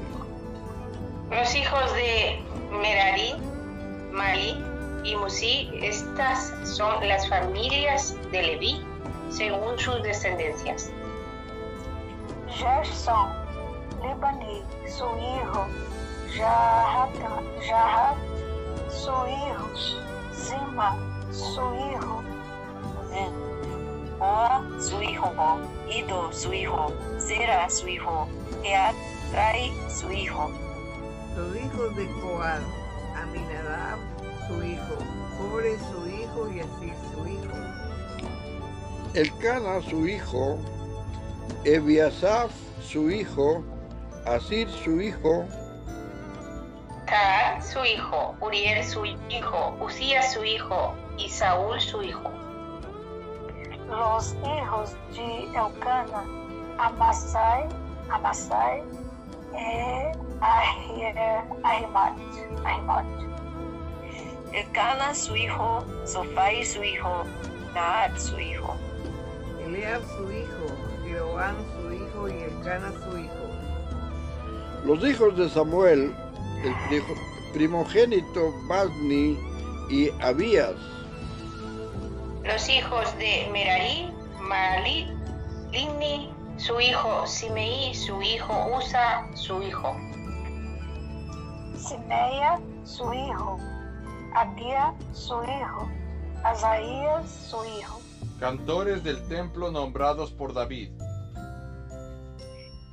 Los 1.29 1.55
hijos 1.55 1.93
de 1.93 2.39
Merari, 2.71 3.35
Mali 4.11 4.57
y 5.03 5.15
Musi, 5.15 5.69
estas 5.81 6.53
son 6.63 7.07
las 7.07 7.27
familias 7.29 8.15
de 8.31 8.41
Leví 8.43 8.81
según 9.29 9.77
sus 9.79 10.01
descendencias. 10.03 10.91
Gerson, 12.49 13.40
Libani, 14.01 14.63
su 14.87 15.05
hijo, 15.05 15.67
Jahat, 16.35 17.13
Jahat, 17.67 18.17
su 18.89 19.11
hijo, 19.11 19.67
Zima, 20.33 20.97
su 21.31 21.61
hijo. 21.75 22.23
Boa, 24.17 24.63
su 24.79 25.01
hijo, 25.01 25.33
Ido, 25.89 26.31
su 26.31 26.53
hijo, 26.53 26.93
Sera, 27.17 27.69
su 27.69 27.87
hijo, 27.87 28.27
Geat, 28.63 28.95
Rai, 29.33 29.71
su 29.89 30.11
hijo. 30.11 30.51
Los 31.35 31.55
hijos 31.55 31.95
de 31.95 32.07
Coat, 32.21 32.61
Aminadab, 33.15 33.99
su 34.47 34.63
hijo, 34.63 34.95
Core, 35.37 35.77
su 35.79 36.07
hijo 36.07 36.51
y 36.51 36.59
Asir, 36.59 36.93
su 37.13 37.27
hijo. 37.27 37.55
Elcana, 39.13 39.81
su 39.81 40.07
hijo, 40.07 40.57
Ebiasaf, 41.65 42.51
su 42.81 43.09
hijo, 43.09 43.63
Asir, 44.25 44.69
su 44.69 45.01
hijo, 45.01 45.45
Taat, 47.07 47.61
su 47.61 47.83
hijo, 47.83 48.35
Uriel, 48.39 48.83
su 48.85 49.05
hijo, 49.05 49.75
Usías, 49.81 50.33
su 50.33 50.43
hijo, 50.45 50.93
y 51.17 51.27
Saúl, 51.29 51.79
su 51.81 52.01
hijo. 52.03 52.29
los 53.89 54.33
hijos 54.35 54.95
de 55.15 55.43
Elcana, 55.47 56.23
Amasai, 56.77 57.67
Amasai 58.09 58.81
e 59.53 60.11
Ahi- 60.39 61.13
Ahimat. 61.63 62.15
Elcana, 64.53 65.13
su 65.13 65.35
hijo, 65.35 65.83
Sofai, 66.05 66.63
su 66.63 66.83
hijo, 66.83 67.23
Naat, 67.73 68.17
su 68.17 68.39
hijo. 68.39 68.75
Eleab, 69.65 70.01
su 70.15 70.31
hijo, 70.31 70.65
Jeroán, 71.03 71.55
su 71.75 71.93
hijo 71.93 72.29
y 72.29 72.43
Elcana, 72.43 72.91
su 73.03 73.17
hijo. 73.17 73.40
Los 74.85 75.03
hijos 75.05 75.37
de 75.37 75.49
Samuel, 75.49 76.13
el 76.63 76.73
pri- 76.89 77.03
primogénito 77.53 78.53
Basni 78.67 79.37
y 79.89 80.09
Abías, 80.21 80.73
Los 82.43 82.67
hijos 82.69 83.05
de 83.19 83.47
Merari, 83.51 84.11
Mali, 84.41 85.07
Linni, 85.71 86.29
su 86.57 86.79
hijo 86.81 87.25
Simeí, 87.27 87.93
su 87.93 88.19
hijo 88.21 88.53
Usa, 88.77 89.27
su 89.35 89.61
hijo. 89.61 89.95
Simeia, 91.77 92.59
su 92.83 93.13
hijo, 93.13 93.57
Abia, 94.35 94.93
su 95.13 95.35
hijo, 95.43 95.89
Asaías, 96.43 97.29
su 97.49 97.57
hijo. 97.77 98.01
Cantores 98.39 99.03
del 99.03 99.21
templo 99.27 99.71
nombrados 99.71 100.31
por 100.31 100.53
David. 100.53 100.89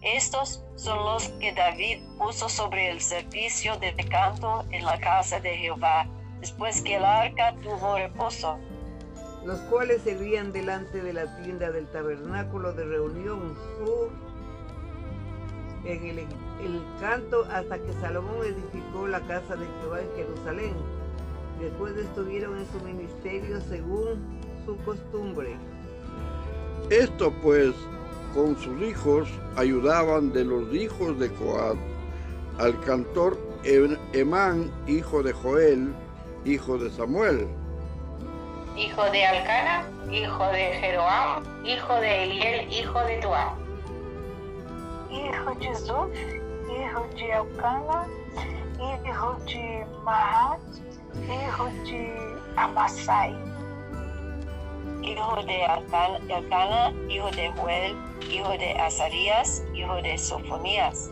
Estos 0.02 0.62
son 0.76 1.04
los 1.04 1.28
que 1.40 1.52
David 1.52 1.98
puso 2.18 2.48
sobre 2.48 2.90
el 2.90 3.00
servicio 3.00 3.76
de 3.78 3.92
canto 4.08 4.64
en 4.70 4.84
la 4.84 4.98
casa 5.00 5.40
de 5.40 5.56
Jehová, 5.56 6.06
después 6.40 6.82
que 6.82 6.96
el 6.96 7.04
arca 7.04 7.54
tuvo 7.62 7.96
reposo. 7.96 8.58
los 9.44 9.58
cuales 9.62 10.02
servían 10.02 10.52
delante 10.52 11.00
de 11.02 11.12
la 11.12 11.42
tienda 11.42 11.70
del 11.70 11.86
tabernáculo 11.86 12.72
de 12.74 12.84
reunión 12.84 13.56
sur 13.78 14.10
en 15.84 16.04
el, 16.06 16.18
el 16.18 16.82
canto 17.00 17.44
hasta 17.50 17.78
que 17.78 17.92
Salomón 17.94 18.44
edificó 18.44 19.06
la 19.08 19.20
casa 19.22 19.56
de 19.56 19.66
Jehová 19.80 20.00
en 20.00 20.16
Jerusalén. 20.16 20.74
Después 21.60 21.96
estuvieron 21.96 22.58
en 22.58 22.66
su 22.70 22.80
ministerio 22.84 23.60
según 23.62 24.40
su 24.66 24.76
costumbre. 24.84 25.56
Esto 26.90 27.32
pues 27.42 27.74
con 28.34 28.56
sus 28.56 28.80
hijos 28.82 29.28
ayudaban 29.56 30.32
de 30.32 30.44
los 30.44 30.72
hijos 30.74 31.18
de 31.18 31.30
Coat 31.32 31.76
al 32.58 32.78
cantor 32.80 33.38
Em- 33.64 33.98
Emán, 34.12 34.70
hijo 34.86 35.22
de 35.22 35.32
Joel, 35.32 35.92
hijo 36.44 36.78
de 36.78 36.90
Samuel, 36.90 37.48
Hijo 38.78 39.10
de 39.10 39.26
Alcana, 39.26 39.84
hijo 40.08 40.46
de 40.50 40.66
Jeroam, 40.80 41.42
hijo 41.64 41.94
de 41.96 42.22
Eliel, 42.22 42.72
hijo 42.72 43.00
de 43.00 43.16
Tuá. 43.18 43.54
Hijo 45.10 45.54
de 45.58 45.74
Zuf, 45.74 46.14
hijo 46.70 47.08
de 47.16 47.32
Elcana, 47.32 48.06
hijo 48.78 49.36
de 49.46 49.84
Mahat, 50.04 50.60
hijo 51.26 51.64
de 51.86 52.38
Amasai. 52.54 53.57
Hijo 55.02 55.42
de 55.46 55.64
Elcana, 56.28 56.92
hijo 57.08 57.30
de 57.30 57.52
Joel, 57.56 57.96
hijo 58.30 58.50
de 58.50 58.72
Azarías, 58.78 59.64
hijo 59.74 59.96
de 59.96 60.18
Sofonías, 60.18 61.10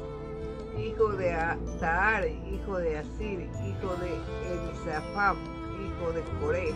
hijo 0.79 1.09
de 1.13 1.35
Tahar, 1.81 2.27
hijo 2.29 2.79
de 2.79 2.99
Asir, 2.99 3.49
hijo 3.65 3.97
de 3.97 4.21
Elisafab, 4.53 5.37
hijo 5.85 6.13
de 6.13 6.23
Coré, 6.41 6.75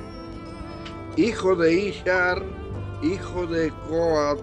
hijo 1.17 1.55
de 1.57 1.75
Ishar, 1.75 2.43
hijo 3.03 3.47
de 3.47 3.71
Coat, 3.89 4.41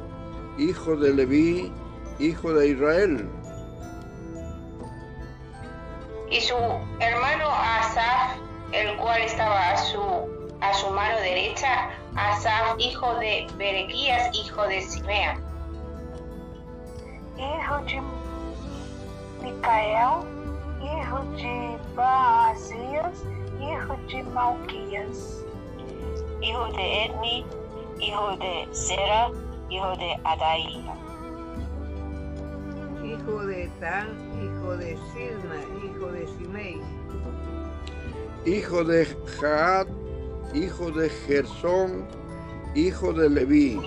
hijo 0.57 0.95
de 0.95 1.13
Leví, 1.13 1.71
hijo 2.19 2.53
de 2.53 2.69
Israel, 2.69 3.29
Y 6.29 6.41
su 6.41 6.55
hermano 7.00 7.47
Asaf, 7.50 8.38
el 8.74 8.97
cual 8.97 9.21
estaba 9.21 9.71
a 9.71 9.77
su, 9.77 10.01
a 10.59 10.74
su 10.74 10.89
mano 10.89 11.17
derecha, 11.19 11.89
Asaf, 12.17 12.79
hijo 12.79 13.13
de 13.19 13.45
Berequías, 13.57 14.36
hijo 14.36 14.63
de 14.67 14.81
Simea. 14.81 15.39
hijo 17.38 17.77
de 17.86 18.01
Micael, 19.43 20.25
hijo 20.81 21.24
de 21.36 21.77
Baazias, 21.95 23.24
hijo 23.62 23.95
de 24.07 24.24
Malquias, 24.33 25.43
hijo 26.41 26.65
de 26.71 27.05
Etni, 27.05 27.45
hijo 28.00 28.36
de 28.38 28.67
Sera, 28.71 29.29
hijo 29.69 29.95
de 29.97 30.17
Adaía, 30.24 30.95
hijo 33.05 33.45
de 33.45 33.63
Etán, 33.65 34.07
hijo 34.41 34.75
de 34.75 34.97
Sirna, 35.13 35.55
hijo 35.86 36.12
de 36.12 36.27
Simei, 36.27 36.81
hijo 38.43 38.83
de 38.83 39.05
Jaat, 39.39 39.88
hijo 40.54 40.92
de 40.92 41.10
Gersón, 41.10 42.08
hijo 42.75 43.13
de 43.13 43.30
Leví, 43.30 43.80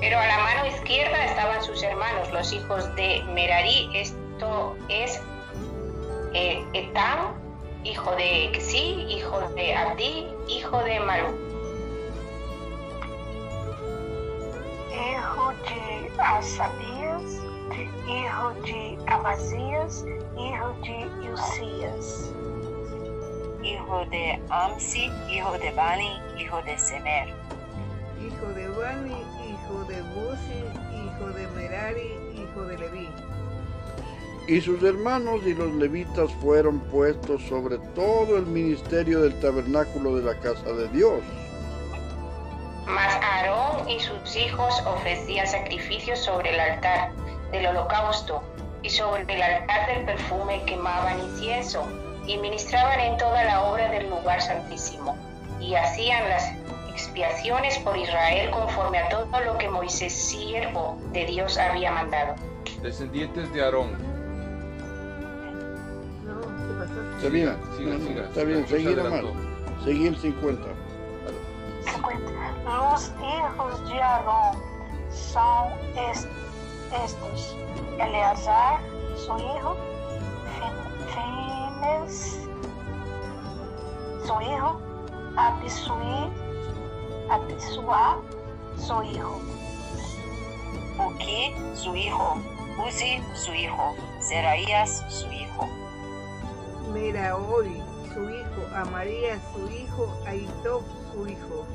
Pero 0.00 0.18
a 0.18 0.26
la 0.26 0.38
mano 0.38 0.66
izquierda 0.66 1.24
estaban 1.26 1.62
sus 1.62 1.82
hermanos, 1.82 2.32
los 2.32 2.52
hijos 2.52 2.94
de 2.96 3.22
Merari, 3.32 3.90
esto 3.94 4.76
es 4.88 5.20
eh, 6.34 6.64
Etam, 6.72 7.34
hijo 7.84 8.10
de 8.16 8.50
Xi, 8.58 9.06
hijo 9.08 9.40
de 9.54 9.74
Abdi, 9.74 10.26
hijo 10.48 10.78
de 10.82 11.00
Malu. 11.00 11.54
hijo 14.94 15.52
de 15.64 16.10
Asabias, 16.22 17.40
hijo 18.06 18.54
de 18.64 18.98
Amazias, 19.06 20.04
hijo 20.36 20.74
de 20.82 21.32
Uzias, 21.32 22.32
hijo 23.64 24.04
de 24.10 24.40
Amsi, 24.50 25.10
hijo 25.30 25.58
de 25.58 25.70
Bani, 25.72 26.20
hijo 26.38 26.60
de 26.62 26.78
Semer, 26.78 27.28
hijo 28.24 28.46
de 28.54 28.68
Bani, 28.68 29.16
hijo 29.48 29.84
de 29.84 30.02
Buzi, 30.02 31.06
hijo 31.06 31.28
de 31.30 31.48
Merari, 31.48 32.18
hijo 32.34 32.64
de 32.66 32.78
Leví, 32.78 33.08
y 34.46 34.60
sus 34.60 34.82
hermanos 34.82 35.40
y 35.46 35.54
los 35.54 35.72
levitas 35.72 36.30
fueron 36.42 36.78
puestos 36.80 37.42
sobre 37.44 37.78
todo 37.94 38.36
el 38.36 38.44
ministerio 38.44 39.22
del 39.22 39.40
tabernáculo 39.40 40.16
de 40.16 40.22
la 40.22 40.38
casa 40.40 40.70
de 40.70 40.86
Dios. 40.88 41.22
Mas 42.86 43.14
Aarón 43.22 43.88
y 43.88 43.98
sus 44.00 44.36
hijos 44.36 44.82
ofrecían 44.86 45.46
sacrificios 45.46 46.18
sobre 46.18 46.52
el 46.52 46.60
altar 46.60 47.12
del 47.52 47.66
holocausto 47.68 48.42
y 48.82 48.90
sobre 48.90 49.22
el 49.22 49.42
altar 49.42 49.86
del 49.86 50.04
perfume 50.04 50.62
quemaban 50.66 51.18
incienso 51.20 51.88
y 52.26 52.38
ministraban 52.38 53.00
en 53.00 53.16
toda 53.18 53.44
la 53.44 53.62
obra 53.62 53.88
del 53.90 54.08
lugar 54.10 54.40
santísimo 54.40 55.16
y 55.60 55.74
hacían 55.74 56.28
las 56.28 56.44
expiaciones 56.90 57.78
por 57.80 57.96
Israel 57.96 58.50
conforme 58.50 58.98
a 58.98 59.08
todo 59.08 59.26
lo 59.44 59.58
que 59.58 59.68
Moisés, 59.68 60.12
siervo 60.12 60.98
de 61.12 61.26
Dios, 61.26 61.58
había 61.58 61.90
mandado. 61.92 62.34
Descendientes 62.82 63.52
de 63.52 63.62
Aarón. 63.64 63.92
no. 66.24 67.16
Está 67.16 67.28
bien, 67.28 67.56
Siga, 67.76 67.98
siga, 67.98 68.22
está 68.24 68.40
siga. 68.40 68.44
bien, 68.44 68.98
adelantó. 68.98 69.32
Seguí 69.84 70.06
el 70.06 70.16
50. 70.16 70.62
50. 71.84 72.30
Los 72.64 73.12
hijos 73.20 73.88
de 73.88 74.02
Aarón 74.02 74.58
son 75.10 75.72
es- 76.10 76.28
estos: 77.04 77.56
Eleazar, 77.98 78.80
su 79.16 79.36
hijo, 79.38 79.76
Fines, 81.84 82.38
su 84.26 84.40
hijo, 84.40 84.80
Abisui, 85.36 86.30
Abisua, 87.28 88.22
su 88.78 89.02
hijo, 89.02 89.40
Buki, 90.96 91.54
su 91.74 91.94
hijo, 91.94 92.40
Uzi, 92.86 93.20
su 93.34 93.54
hijo, 93.54 93.94
Seraías, 94.20 95.04
su 95.10 95.26
hijo, 95.26 95.68
Meraoi, 96.92 97.82
su 98.14 98.30
hijo, 98.30 98.74
Amaría, 98.74 99.38
su 99.52 99.70
hijo, 99.70 100.18
Aitob, 100.26 100.82
su 101.12 101.28
hijo, 101.28 101.66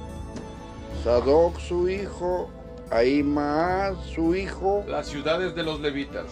Sadoc 1.04 1.60
su 1.60 1.88
hijo, 1.88 2.50
Ahimaaz 2.90 3.96
su 4.16 4.34
hijo, 4.34 4.84
Las 4.88 5.08
ciudades 5.08 5.54
de 5.54 5.64
los 5.64 5.80
levitas. 5.80 6.26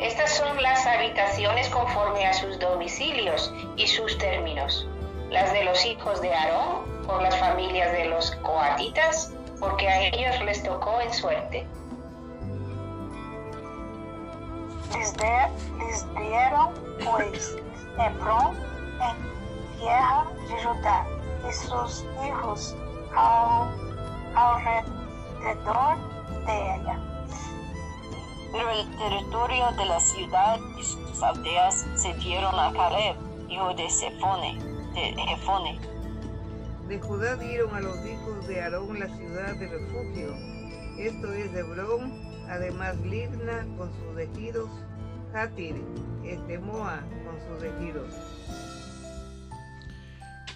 Estas 0.00 0.30
son 0.36 0.62
las 0.62 0.86
habitaciones 0.86 1.68
conforme 1.70 2.26
a 2.26 2.34
sus 2.34 2.58
domicilios 2.58 3.52
y 3.76 3.86
sus 3.86 4.16
términos. 4.18 4.86
Las 5.30 5.52
de 5.52 5.64
los 5.64 5.84
hijos 5.84 6.20
de 6.20 6.32
Aarón, 6.32 6.84
por 7.06 7.22
las 7.22 7.36
familias 7.38 7.92
de 7.92 8.06
los 8.06 8.30
coatitas, 8.36 9.32
porque 9.58 9.88
a 9.88 10.08
ellos 10.08 10.40
les 10.44 10.62
tocó 10.62 11.00
en 11.00 11.12
suerte. 11.12 11.66
les, 14.94 16.14
dieron 16.14 16.74
pues 17.04 17.56
Hebrón 17.98 18.56
en 19.00 19.78
tierra 19.78 20.26
de 20.48 20.64
Judá 20.64 21.06
y 21.48 21.52
sus 21.52 22.04
hijos 22.26 22.76
al, 23.14 23.68
alrededor 24.34 25.96
de 26.46 26.74
ella. 26.74 27.07
Pero 28.52 28.70
el 28.70 28.90
territorio 28.96 29.70
de 29.76 29.84
la 29.84 30.00
ciudad 30.00 30.58
y 30.78 30.82
sus 30.82 31.22
aldeas 31.22 31.86
se 31.94 32.14
dieron 32.14 32.54
a 32.54 32.72
Caleb, 32.72 33.16
hijo 33.48 33.74
de 33.74 33.90
Sefone, 33.90 34.58
de 34.94 35.22
Jefone, 35.22 35.78
De 36.88 36.98
Judá 36.98 37.36
dieron 37.36 37.74
a 37.74 37.80
los 37.80 37.96
hijos 38.06 38.46
de 38.46 38.62
Aarón 38.62 38.98
la 38.98 39.08
ciudad 39.08 39.54
de 39.56 39.68
refugio. 39.68 40.34
Esto 40.98 41.32
es 41.32 41.54
Hebrón, 41.54 42.12
además 42.48 42.96
Libna 43.00 43.66
con 43.76 43.90
sus 43.92 44.18
ejidos, 44.18 44.70
Hatir, 45.34 45.76
Estemoa 46.24 47.02
con 47.24 47.38
sus 47.46 47.62
ejidos, 47.64 48.14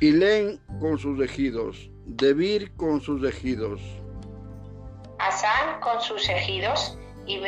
Ilén 0.01 0.59
con 0.81 0.99
sus 0.99 1.21
ejidos, 1.21 1.91
Debir 2.07 2.75
con 2.77 3.01
sus 3.01 3.23
ejidos, 3.25 3.81
Asán 5.19 5.79
con 5.81 6.01
sus 6.01 6.29
ejidos 6.29 6.99
y 7.27 7.39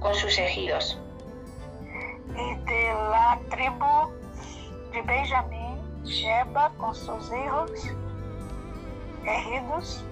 con 0.00 0.14
sus 0.14 0.38
ejidos. 0.38 0.98
Y 2.28 2.54
de 2.64 2.92
la 3.10 3.38
tribu 3.50 4.10
de 4.92 5.02
Benjamín, 5.02 5.78
Sheba 6.04 6.70
con 6.78 6.94
sus 6.94 7.30
hijos, 7.32 7.70
ejidos, 9.26 10.04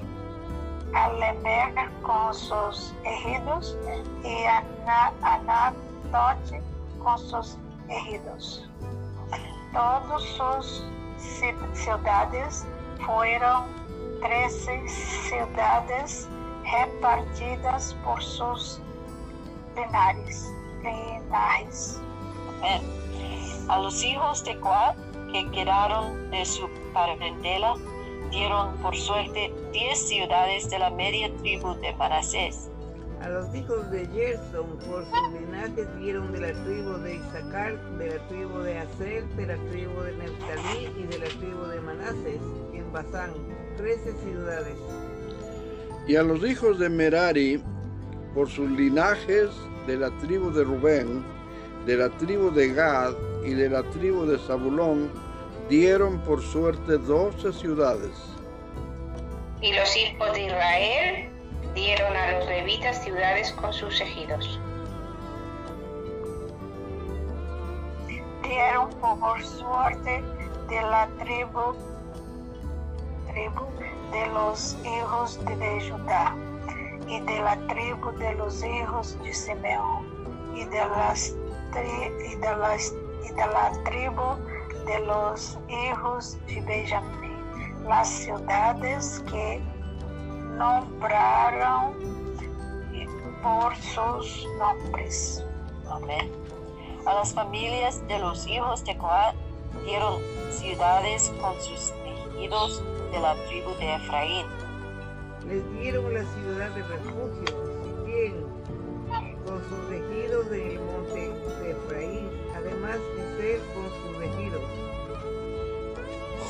Alemer 0.94 1.74
con 2.02 2.34
sus 2.34 2.94
ejidos 3.04 3.76
y 4.24 4.44
Ana- 4.44 5.12
Anatote 5.22 6.62
con 7.02 7.18
sus 7.18 7.58
ejidos. 7.88 8.68
Todas 9.72 10.22
sus 10.22 10.84
ci- 11.18 11.74
ciudades 11.74 12.66
fueron 13.04 13.64
trece 14.22 14.88
ciudades 14.88 16.28
repartidas 16.70 17.96
por 18.04 18.22
sus 18.22 18.80
linares. 19.76 20.52
linares. 20.82 22.00
Amén. 22.58 22.82
A 23.68 23.80
los 23.80 24.02
hijos 24.02 24.44
de 24.44 24.58
Coat 24.60 24.96
que 25.32 25.50
quedaron 25.50 26.30
de 26.30 26.44
su 26.44 26.68
parentela 26.92 27.74
dieron 28.30 28.76
por 28.78 28.96
suerte 28.96 29.52
diez 29.72 30.08
ciudades 30.08 30.70
de 30.70 30.78
la 30.78 30.90
media 30.90 31.34
tribu 31.38 31.74
de 31.74 31.94
Manasés. 31.94 32.70
A 33.22 33.28
los 33.28 33.52
hijos 33.54 33.90
de 33.90 34.06
Gerson 34.06 34.78
por 34.88 35.04
sus 35.04 35.40
linajes 35.40 35.98
dieron 35.98 36.32
de 36.32 36.40
la 36.40 36.64
tribu 36.64 36.92
de 36.98 37.16
Isaacar, 37.16 37.78
de 37.98 38.16
la 38.16 38.28
tribu 38.28 38.58
de 38.60 38.78
Aser, 38.78 39.24
de 39.30 39.46
la 39.46 39.56
tribu 39.70 40.00
de 40.02 40.16
Neftalí 40.16 40.86
y 40.96 41.02
de 41.02 41.18
la 41.18 41.26
tribu 41.26 41.64
de 41.66 41.80
Manases 41.80 42.40
en 42.72 42.92
Basán, 42.92 43.32
trece 43.76 44.12
ciudades. 44.22 44.78
Y 46.08 46.16
a 46.16 46.22
los 46.22 46.42
hijos 46.42 46.78
de 46.78 46.88
Merari 46.88 47.62
por 48.34 48.48
sus 48.48 48.70
linajes 48.70 49.50
de 49.86 49.98
la 49.98 50.10
tribu 50.18 50.50
de 50.50 50.64
Rubén, 50.64 51.22
de 51.84 51.96
la 51.98 52.08
tribu 52.16 52.50
de 52.50 52.72
Gad 52.72 53.12
y 53.44 53.50
de 53.50 53.68
la 53.68 53.82
tribu 53.90 54.24
de 54.24 54.38
Zabulón, 54.38 55.10
dieron 55.68 56.18
por 56.20 56.40
suerte 56.40 56.96
doce 56.96 57.52
ciudades. 57.52 58.16
Y 59.60 59.74
los 59.74 59.96
hijos 59.96 60.32
de 60.32 60.46
Israel 60.46 61.28
dieron 61.74 62.16
a 62.16 62.32
los 62.32 62.46
levitas 62.46 63.04
ciudades 63.04 63.52
con 63.52 63.70
sus 63.74 64.00
ejidos. 64.00 64.58
Dieron 68.42 68.88
por 68.98 69.44
suerte 69.44 70.22
de 70.70 70.82
la 70.82 71.06
tribu, 71.18 71.74
tribu 73.30 73.87
de 74.12 74.26
los 74.28 74.76
hijos 74.84 75.38
de 75.44 75.90
Judá 75.90 76.34
y 77.06 77.20
de 77.20 77.40
la 77.40 77.56
tribu 77.68 78.10
de 78.18 78.34
los 78.34 78.62
hijos 78.64 79.18
de 79.22 79.32
Simeón 79.32 80.06
y 80.54 80.64
de, 80.64 80.78
las 80.88 81.34
tri- 81.72 82.32
y 82.32 82.36
de, 82.36 82.56
las- 82.56 82.92
y 83.24 83.28
de 83.32 83.46
la 83.46 83.72
tribu 83.84 84.36
de 84.86 84.98
los 85.06 85.58
hijos 85.68 86.38
de 86.46 86.60
Benjamín, 86.62 87.36
las 87.86 88.08
ciudades 88.08 89.22
que 89.30 89.60
nombraron 90.56 91.94
por 93.42 93.74
sus 93.76 94.46
nombres. 94.58 95.44
Amén. 95.90 96.32
A 97.06 97.14
las 97.14 97.32
familias 97.32 98.06
de 98.08 98.18
los 98.18 98.46
hijos 98.46 98.84
de 98.84 98.96
Coat 98.98 99.34
dieron 99.84 100.20
ciudades 100.50 101.32
con 101.40 101.54
sus 101.60 101.92
ejidos 102.04 102.82
de 103.12 103.20
la 103.20 103.34
tribu 103.46 103.70
de 103.78 103.94
Efraín. 103.94 104.46
Les 105.46 105.62
dieron 105.72 106.12
la 106.12 106.24
ciudad 106.24 106.70
de 106.70 106.82
refugio, 106.82 107.46
Siquén, 107.82 108.34
con 109.46 109.62
sus 109.68 109.92
ejidos 109.92 110.46
en 110.52 110.70
el 110.70 110.80
monte 110.80 111.32
de 111.62 111.70
Efraín, 111.70 112.30
además 112.54 112.98
de 113.16 113.36
ser 113.36 113.60
con 113.74 113.84
sus 113.84 114.22
ejidos. 114.22 114.62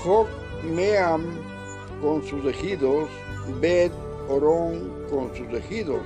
Jocmeam 0.02 1.38
con 2.00 2.22
sus 2.24 2.44
ejidos, 2.44 3.08
Bet 3.60 3.92
Orón 4.28 5.06
con 5.10 5.34
sus 5.34 5.48
ejidos, 5.52 6.02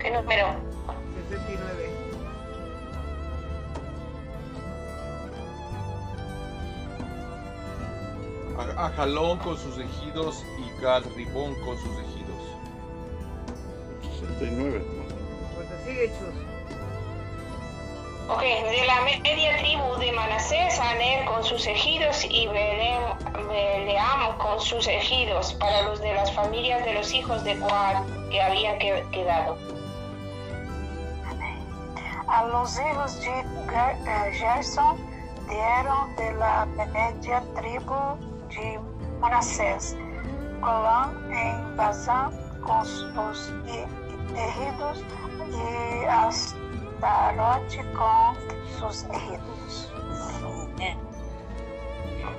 ¿Qué 0.00 0.10
número? 0.10 0.69
A- 8.80 8.86
Ajalón 8.86 9.38
con 9.38 9.58
sus 9.58 9.76
ejidos 9.78 10.42
y 10.58 10.80
Gal 10.82 11.04
Ribón 11.14 11.54
con 11.64 11.76
sus 11.76 11.92
ejidos. 11.98 12.40
69. 14.20 14.82
Cuando 15.54 15.84
sigue 15.84 16.04
hechos, 16.04 16.34
Ok, 18.28 18.40
de 18.42 18.86
la 18.86 19.00
media 19.02 19.56
tribu 19.58 19.96
de 19.98 20.12
Manasés, 20.12 20.78
Aner 20.78 21.24
con 21.26 21.42
sus 21.42 21.66
ejidos 21.66 22.24
y 22.24 22.46
Beleam 22.46 23.18
con 24.38 24.60
sus 24.60 24.86
ejidos 24.86 25.52
para 25.54 25.82
los 25.82 26.00
de 26.00 26.14
las 26.14 26.32
familias 26.32 26.84
de 26.84 26.94
los 26.94 27.12
hijos 27.12 27.42
de 27.42 27.58
Coat 27.58 28.06
que 28.30 28.40
habían 28.40 28.78
que- 28.78 29.04
quedado. 29.10 29.58
A 32.28 32.44
los 32.44 32.78
hijos 32.78 33.20
de 33.20 33.40
eh, 33.40 34.32
Gerson 34.34 34.96
dieron 35.48 36.14
de 36.16 36.32
la 36.34 36.66
media 36.66 37.42
tribu 37.56 37.94
de 38.60 38.78
Manassés, 39.20 39.96
Golán 40.60 41.32
en 41.32 41.76
Bazán 41.76 42.30
con 42.62 42.84
sus 42.84 43.52
e- 43.66 43.86
ejidos 44.34 45.02
y 45.50 46.04
Astarote 46.04 47.84
con 47.92 48.36
sus 48.78 49.04
ejidos. 49.04 49.92
Amén. 50.74 50.98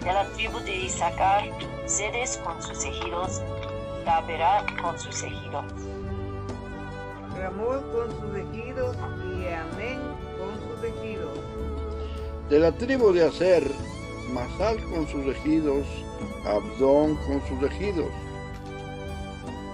De 0.02 0.14
la 0.14 0.26
tribu 0.34 0.60
de 0.60 0.76
Isaacar, 0.86 1.44
Sedes 1.86 2.40
con 2.44 2.62
sus 2.62 2.84
ejidos, 2.86 3.42
Daberat 4.06 4.66
con 4.82 4.98
sus 4.98 5.24
ejidos. 5.24 5.66
Ramón 7.38 7.82
con 7.92 8.12
sus 8.20 8.36
ejidos 8.38 8.96
y 8.96 9.48
Amén 9.48 10.00
con 10.38 10.52
sus 10.60 10.84
ejidos. 10.84 11.40
De 12.50 12.60
la 12.60 12.72
tribu 12.72 13.12
de 13.12 13.28
Aser, 13.28 13.64
Masal 14.34 14.82
con 14.92 15.08
sus 15.08 15.26
ejidos, 15.28 15.86
Abdón 16.46 17.16
con 17.28 17.42
sus 17.48 17.64
ejidos, 17.72 18.10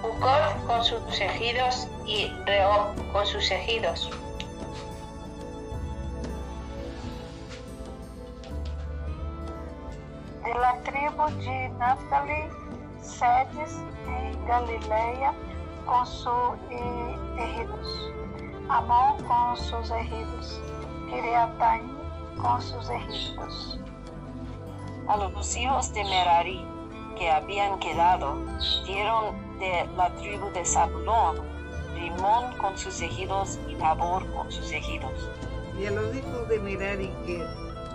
Ucot 0.02 0.66
con 0.66 0.84
sus 0.84 1.20
ejidos 1.20 1.88
y 2.06 2.28
Reob 2.46 2.94
con 3.12 3.26
sus 3.26 3.50
ejidos. 3.50 4.10
De 10.44 10.54
la 10.54 10.74
tribu 10.82 11.26
de 11.44 11.68
Naphtali, 11.78 12.48
Sedes 13.02 13.76
en 14.06 14.46
Galileia 14.46 15.32
con 15.86 16.06
sus 16.06 16.54
e- 16.70 17.42
ejidos. 17.42 18.12
Amón 18.68 19.22
con 19.24 19.56
sus 19.56 19.90
ejidos. 19.90 20.60
Kiriataim 21.08 21.96
con 22.40 22.60
sus 22.62 22.88
ejidos. 22.90 23.78
A 25.08 25.16
los 25.16 25.56
hijos 25.56 25.92
de 25.94 26.04
Merari 26.04 26.64
que 27.18 27.30
habían 27.30 27.78
quedado, 27.80 28.36
dieron 28.86 29.34
de 29.58 29.86
la 29.96 30.14
tribu 30.16 30.50
de 30.52 30.64
Zabulón, 30.64 31.36
Rimón 31.94 32.56
con 32.58 32.76
sus 32.78 33.00
ejidos 33.00 33.58
y 33.68 33.74
Tabor 33.76 34.30
con 34.32 34.52
sus 34.52 34.70
ejidos. 34.70 35.30
Y 35.80 35.86
a 35.86 35.90
los 35.92 36.14
hijos 36.14 36.48
de 36.48 36.60
Merari 36.60 37.08
que, 37.26 37.38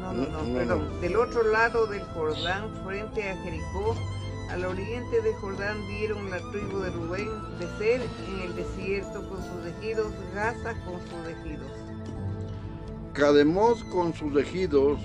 no, 0.01 0.11
no, 0.13 0.25
No, 0.27 0.43
no, 0.43 0.53
perdón, 0.53 0.89
no. 0.89 0.99
del 1.01 1.15
otro 1.15 1.43
lado 1.43 1.85
del 1.85 2.03
Jordán, 2.15 2.73
frente 2.83 3.29
a 3.29 3.37
Jericó, 3.37 3.95
al 4.49 4.65
oriente 4.65 5.21
de 5.21 5.33
Jordán 5.35 5.85
dieron 5.87 6.29
la 6.31 6.39
tribu 6.51 6.79
de 6.79 6.89
Rubén 6.89 7.29
de 7.59 7.67
Ser 7.77 8.01
en 8.27 8.41
el 8.41 8.55
desierto 8.55 9.29
con 9.29 9.37
sus 9.43 9.65
ejidos, 9.67 10.11
Gaza 10.33 10.73
con 10.83 10.99
sus 11.01 11.27
ejidos. 11.27 11.71
Cademos 13.13 13.83
con 13.85 14.13
sus 14.13 14.35
ejidos 14.35 14.99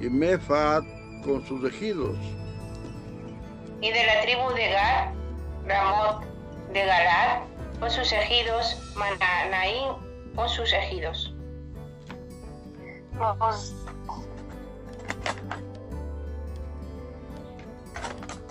y 0.00 0.08
Mefaat 0.08 0.84
con 1.24 1.44
sus 1.46 1.64
ejidos, 1.64 2.16
Y 3.80 3.90
de 3.90 4.06
la 4.06 4.22
tribu 4.22 4.50
de 4.54 4.70
Gad, 4.70 5.14
Ramot 5.66 6.24
de 6.72 6.84
Galad 6.84 7.42
con 7.80 7.90
sus 7.90 8.12
ejidos, 8.12 8.78
Mananaín 8.94 9.92
con 10.34 10.48
sus 10.48 10.72
ejidos. 10.72 11.34
Los 13.18 13.74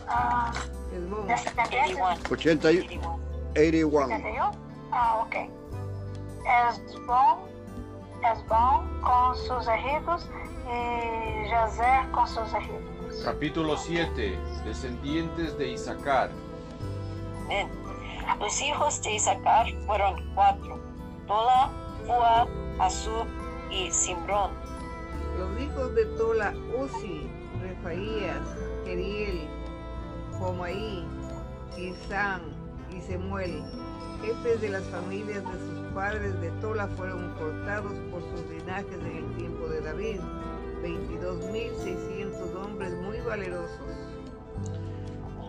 ah, 0.08 0.54
descendientes 1.28 1.98
81. 1.98 2.18
80 2.30 2.72
y 2.72 2.78
81. 2.80 3.20
81. 3.52 4.08
71? 4.08 4.52
Ah, 4.92 5.26
ok. 5.26 5.36
Esbón, 6.46 7.53
Esbón 8.32 9.02
con 9.02 9.36
sus 9.36 9.68
ejidos 9.68 10.30
y 10.66 11.50
Jazer 11.50 12.10
con 12.12 12.28
sus 12.28 12.54
ejidos. 12.54 13.24
Capítulo 13.26 13.78
7. 13.78 14.40
Descendientes 14.66 15.58
de 15.58 15.72
Isaacar. 15.74 16.30
Amén. 17.46 17.70
Los 18.40 18.62
hijos 18.62 19.02
de 19.04 19.16
Isaacar 19.16 19.68
fueron 19.86 20.34
cuatro: 20.34 20.80
Tola, 21.28 21.70
Fua, 22.06 22.48
Asub 22.80 23.28
y 23.70 23.92
Simbrón. 23.92 24.52
los 25.38 25.62
hijos 25.62 25.94
de 25.96 26.06
Tola, 26.18 26.54
Uzi, 26.80 27.30
Refaías, 27.62 28.42
Geriel, 28.86 29.48
Jomaí, 30.40 31.06
Isán 31.78 32.42
y 32.96 33.02
Semuel, 33.02 33.64
jefes 34.24 34.62
de 34.62 34.70
las 34.70 34.84
familias 34.86 35.44
de 35.44 35.52
sus 35.60 35.94
padres 35.94 36.40
de 36.42 36.50
Tola 36.62 36.88
fueron 36.96 37.30
cortados 37.36 37.94
por 38.12 38.22
sus 38.22 38.50
linajes 38.50 39.00
en 39.00 39.18
el 39.18 39.36
tiempo 39.36 39.68
de 39.68 39.82
David, 39.82 40.20
22.600 40.84 42.56
hombres 42.66 42.94
muy 42.94 43.20
valerosos. 43.22 43.70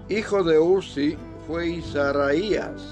Hijo 0.09 0.43
de 0.43 0.59
Uzi 0.59 1.17
fue 1.47 1.69
Isaraías, 1.69 2.83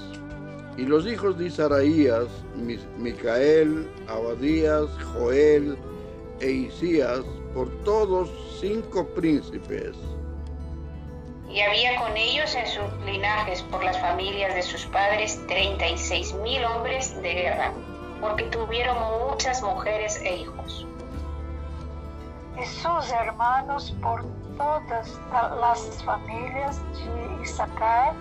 y 0.77 0.83
los 0.85 1.05
hijos 1.05 1.37
de 1.37 1.47
Isaraías, 1.47 2.25
Mi- 2.55 2.79
Micael, 2.97 3.87
Abadías, 4.07 4.87
Joel 5.13 5.77
e 6.39 6.49
Isías, 6.51 7.21
por 7.53 7.69
todos 7.83 8.29
cinco 8.59 9.05
príncipes. 9.09 9.95
Y 11.53 11.61
había 11.61 11.99
con 11.99 12.17
ellos 12.17 12.55
en 12.55 12.65
sus 12.65 12.91
linajes 13.05 13.61
por 13.61 13.83
las 13.83 13.99
familias 13.99 14.55
de 14.55 14.63
sus 14.63 14.87
padres 14.87 15.39
36 15.47 16.33
mil 16.35 16.65
hombres 16.65 17.21
de 17.21 17.31
guerra, 17.31 17.71
porque 18.19 18.45
tuvieron 18.45 18.97
muchas 19.29 19.61
mujeres 19.61 20.19
e 20.23 20.37
hijos. 20.37 20.87
Y 22.59 22.65
sus 22.65 23.11
hermanos 23.11 23.95
por 24.01 24.25
todas 24.57 25.19
las 25.59 26.03
familias 26.03 26.81
de 26.91 27.43
Isaacar, 27.43 28.15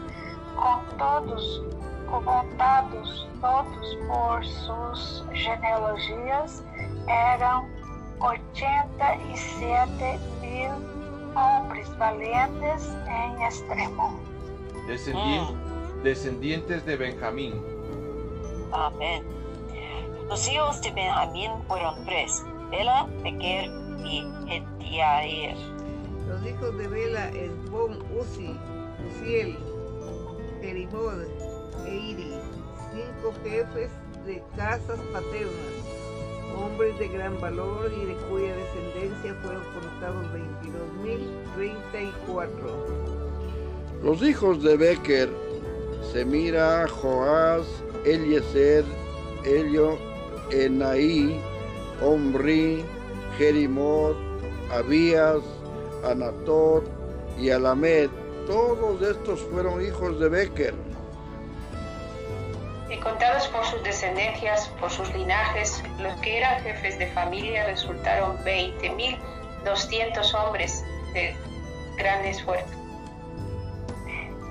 con 0.54 0.98
todos, 0.98 1.62
contados 2.10 3.26
todos 3.40 3.96
por 4.08 4.44
sus 4.46 5.24
genealogías, 5.32 6.62
eram 7.08 7.66
87 8.20 10.18
mil 10.42 11.01
hombres 11.34 11.88
valientes 11.98 12.88
en 13.08 13.42
extremo. 13.42 14.18
Descendien- 14.86 16.02
Descendientes 16.02 16.84
de 16.84 16.96
Benjamín. 16.96 17.54
Amén. 18.72 19.22
Los 20.28 20.48
hijos 20.50 20.80
de 20.82 20.90
Benjamín 20.92 21.50
fueron 21.68 22.04
tres, 22.06 22.42
Bela, 22.70 23.06
Bequer 23.22 23.70
y 24.04 24.26
Hetiaer. 24.48 25.56
Los 26.26 26.44
hijos 26.46 26.76
de 26.78 26.88
Bela, 26.88 27.28
Esbón, 27.28 27.98
Uzi, 28.18 28.58
Uziel, 29.10 29.56
Jerimod 30.60 31.22
e 31.86 31.94
Iri, 31.94 32.32
cinco 32.92 33.32
jefes 33.44 33.90
de 34.24 34.42
casas 34.56 34.98
paternas, 35.12 35.81
hombres 36.56 36.98
de 36.98 37.08
gran 37.08 37.40
valor 37.40 37.90
y 37.96 38.06
de 38.06 38.14
cuya 38.28 38.54
descendencia 38.54 39.34
fueron 39.42 39.62
contados 39.74 40.26
22.034. 41.12 42.46
Los 44.02 44.22
hijos 44.22 44.62
de 44.62 44.76
Becker, 44.76 45.28
Semira, 46.12 46.86
Joás, 46.88 47.66
Eliezer, 48.04 48.84
Elio, 49.44 49.96
Enaí, 50.50 51.40
Omri, 52.02 52.84
Jerimot, 53.38 54.16
Abías, 54.70 55.42
Anatot 56.04 56.84
y 57.38 57.50
Alamed. 57.50 58.10
Todos 58.46 59.00
estos 59.02 59.40
fueron 59.42 59.84
hijos 59.84 60.18
de 60.18 60.28
Becker. 60.28 60.74
Y 63.02 63.04
contados 63.04 63.48
por 63.48 63.64
sus 63.64 63.82
descendencias, 63.82 64.68
por 64.78 64.88
sus 64.88 65.12
linajes, 65.12 65.82
los 65.98 66.14
que 66.20 66.38
eran 66.38 66.62
jefes 66.62 66.96
de 67.00 67.08
familia 67.08 67.66
resultaron 67.66 68.38
20.200 68.44 70.34
hombres 70.34 70.84
de 71.12 71.34
gran 71.96 72.24
esfuerzo. 72.24 72.68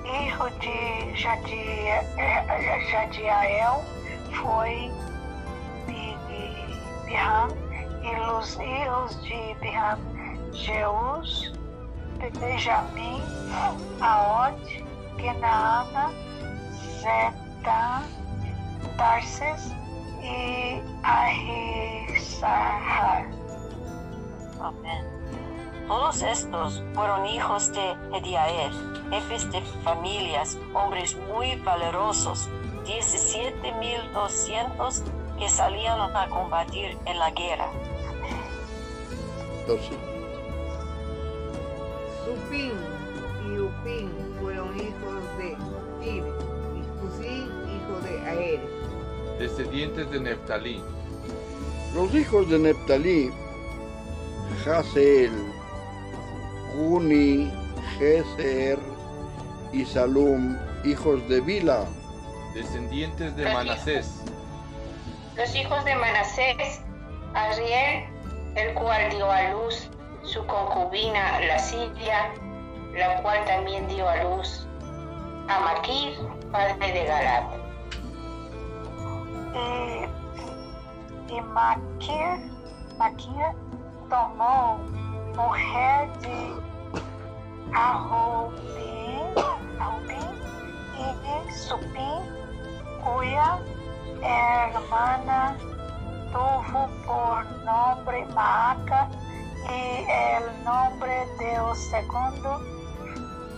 Hijo 0.04 0.44
de 0.60 1.14
Jadia- 1.16 2.02
eh, 2.18 2.84
Jadiael 2.90 3.80
foi 4.42 4.90
de, 5.86 6.14
de 6.28 6.40
Birham, 7.06 7.50
e 8.02 8.14
os 8.32 8.58
hijos 8.60 9.16
de 9.22 9.56
Birham, 9.62 9.98
Jeus, 10.52 11.52
Benjamim, 12.38 13.22
Aod, 14.02 14.60
Kenaana, 15.16 16.10
Zeta, 17.00 18.02
Tarses 18.96 19.72
e 20.22 20.80
Ahisahar. 21.02 23.26
Amén. 24.60 25.04
Todos 25.88 26.22
estos 26.22 26.80
fueron 26.94 27.26
hijos 27.26 27.72
de 27.72 27.96
Hediael, 28.14 28.70
jefes 29.10 29.50
de 29.50 29.60
familias, 29.84 30.56
hombres 30.72 31.16
muy 31.28 31.56
valerosos, 31.56 32.48
17.200 32.86 35.02
que 35.38 35.48
salían 35.48 36.00
a 36.00 36.28
combatir 36.28 36.96
en 37.04 37.18
la 37.18 37.32
guerra. 37.32 37.68
Y 42.50 42.72
Descendientes 49.38 50.10
de 50.10 50.20
Neftalí. 50.20 50.82
los 51.94 52.14
hijos 52.14 52.48
de 52.48 52.58
Neptalí, 52.58 53.30
Haseel, 54.66 55.32
Guni, 56.74 57.50
Geser 57.98 58.78
y 59.72 59.84
Salum, 59.84 60.56
hijos 60.84 61.28
de 61.28 61.40
Bila. 61.40 61.84
Descendientes 62.54 63.34
de 63.36 63.44
Manasés. 63.52 64.22
Los 65.36 65.54
hijos 65.56 65.84
de 65.84 65.94
Manasés, 65.96 66.82
Ariel, 67.34 68.04
el 68.54 68.74
cual 68.74 69.10
dio 69.10 69.30
a 69.30 69.50
luz 69.50 69.88
su 70.22 70.44
concubina, 70.46 71.40
la 71.40 71.58
Siria, 71.58 72.32
la 72.94 73.22
cual 73.22 73.44
también 73.46 73.88
dio 73.88 74.08
a 74.08 74.22
luz 74.22 74.66
a 75.48 75.60
Maquir, 75.60 76.14
padre 76.50 76.92
de 76.92 77.04
Galad. 77.04 77.61
E, 79.54 80.08
e 81.34 81.40
Maquir, 81.40 82.40
Maquir 82.98 83.54
tomou 84.08 84.78
mulher 85.36 86.08
de 86.20 86.62
Arrobim, 87.74 89.34
Arrobim 89.78 90.32
e 90.96 91.52
Supim, 91.52 92.22
cuya 93.02 93.58
hermana 94.22 95.56
tuvo 96.32 96.88
por 97.06 97.44
nombre 97.64 98.24
Maaca 98.34 99.08
e 99.68 100.06
el 100.08 100.64
nombre 100.64 101.26
del 101.38 101.74
segundo 101.74 102.60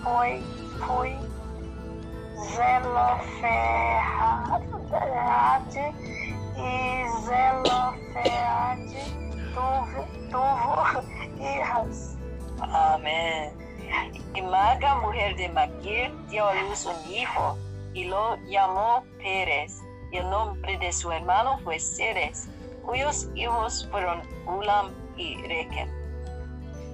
foi, 0.02 0.42
foi 0.86 1.16
Zelofehad 7.26 8.78
e 8.86 9.04
tuvo, 9.54 10.06
tuvo 10.30 11.02
hijas. 11.40 12.16
Amén. 12.60 13.52
Y 14.34 14.42
Maga, 14.42 14.96
mujer 14.96 15.36
de 15.36 15.48
Maquir, 15.48 16.12
dio 16.28 16.46
a 16.46 16.54
luz 16.54 16.86
un 16.86 17.12
hijo 17.12 17.58
y 17.92 18.04
lo 18.04 18.36
llamó 18.46 19.04
Pérez. 19.18 19.80
Y 20.12 20.18
el 20.18 20.30
nombre 20.30 20.78
de 20.78 20.92
su 20.92 21.10
hermano 21.10 21.58
fue 21.64 21.80
Ceres, 21.80 22.48
cuyos 22.84 23.28
hijos 23.34 23.88
fueron 23.90 24.22
Ulam 24.46 24.92
y 25.16 25.36
Rekem. 25.42 25.88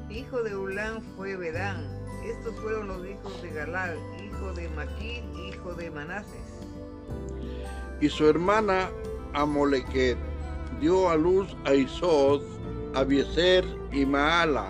Hijo 0.09 0.43
de 0.43 0.57
Ulán 0.57 1.03
fue 1.17 1.37
Bedán. 1.37 2.01
Estos 2.25 2.55
fueron 2.61 2.89
los 2.89 3.07
hijos 3.07 3.43
de 3.43 3.51
Galal, 3.51 3.99
hijo 4.23 4.53
de 4.53 4.69
Maquir, 4.71 5.25
hijo 5.49 5.75
de 5.75 5.91
Manases. 5.91 6.40
Y 8.01 8.09
su 8.09 8.29
hermana 8.29 8.91
Amolequet 9.35 10.17
dio 10.81 11.11
a 11.11 11.17
luz 11.17 11.55
a 11.67 11.75
Isod, 11.75 12.43
Abiezer 12.95 13.65
y 13.93 14.07
Maala. 14.07 14.67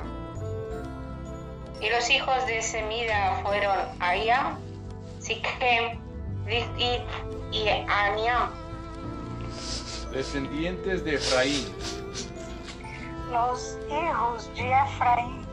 Y 1.80 1.88
los 1.88 2.10
hijos 2.10 2.46
de 2.46 2.60
Semida 2.60 3.40
fueron 3.42 3.78
Aya, 4.00 4.58
Siquem, 5.20 5.98
Rizit 6.44 7.02
y 7.52 7.68
Aniam. 7.68 8.50
Descendientes 10.12 11.04
de 11.04 11.14
Efraín. 11.14 11.66
Los 13.30 13.78
hijos 13.88 14.50
de 14.56 14.72
Efraín, 14.72 15.46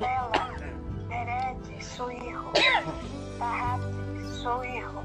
Bela, 0.00 0.50
Bered, 1.08 1.80
su 1.80 2.10
hijo, 2.10 2.52
Tahat, 3.38 3.80
su 4.42 4.64
hijo, 4.64 5.02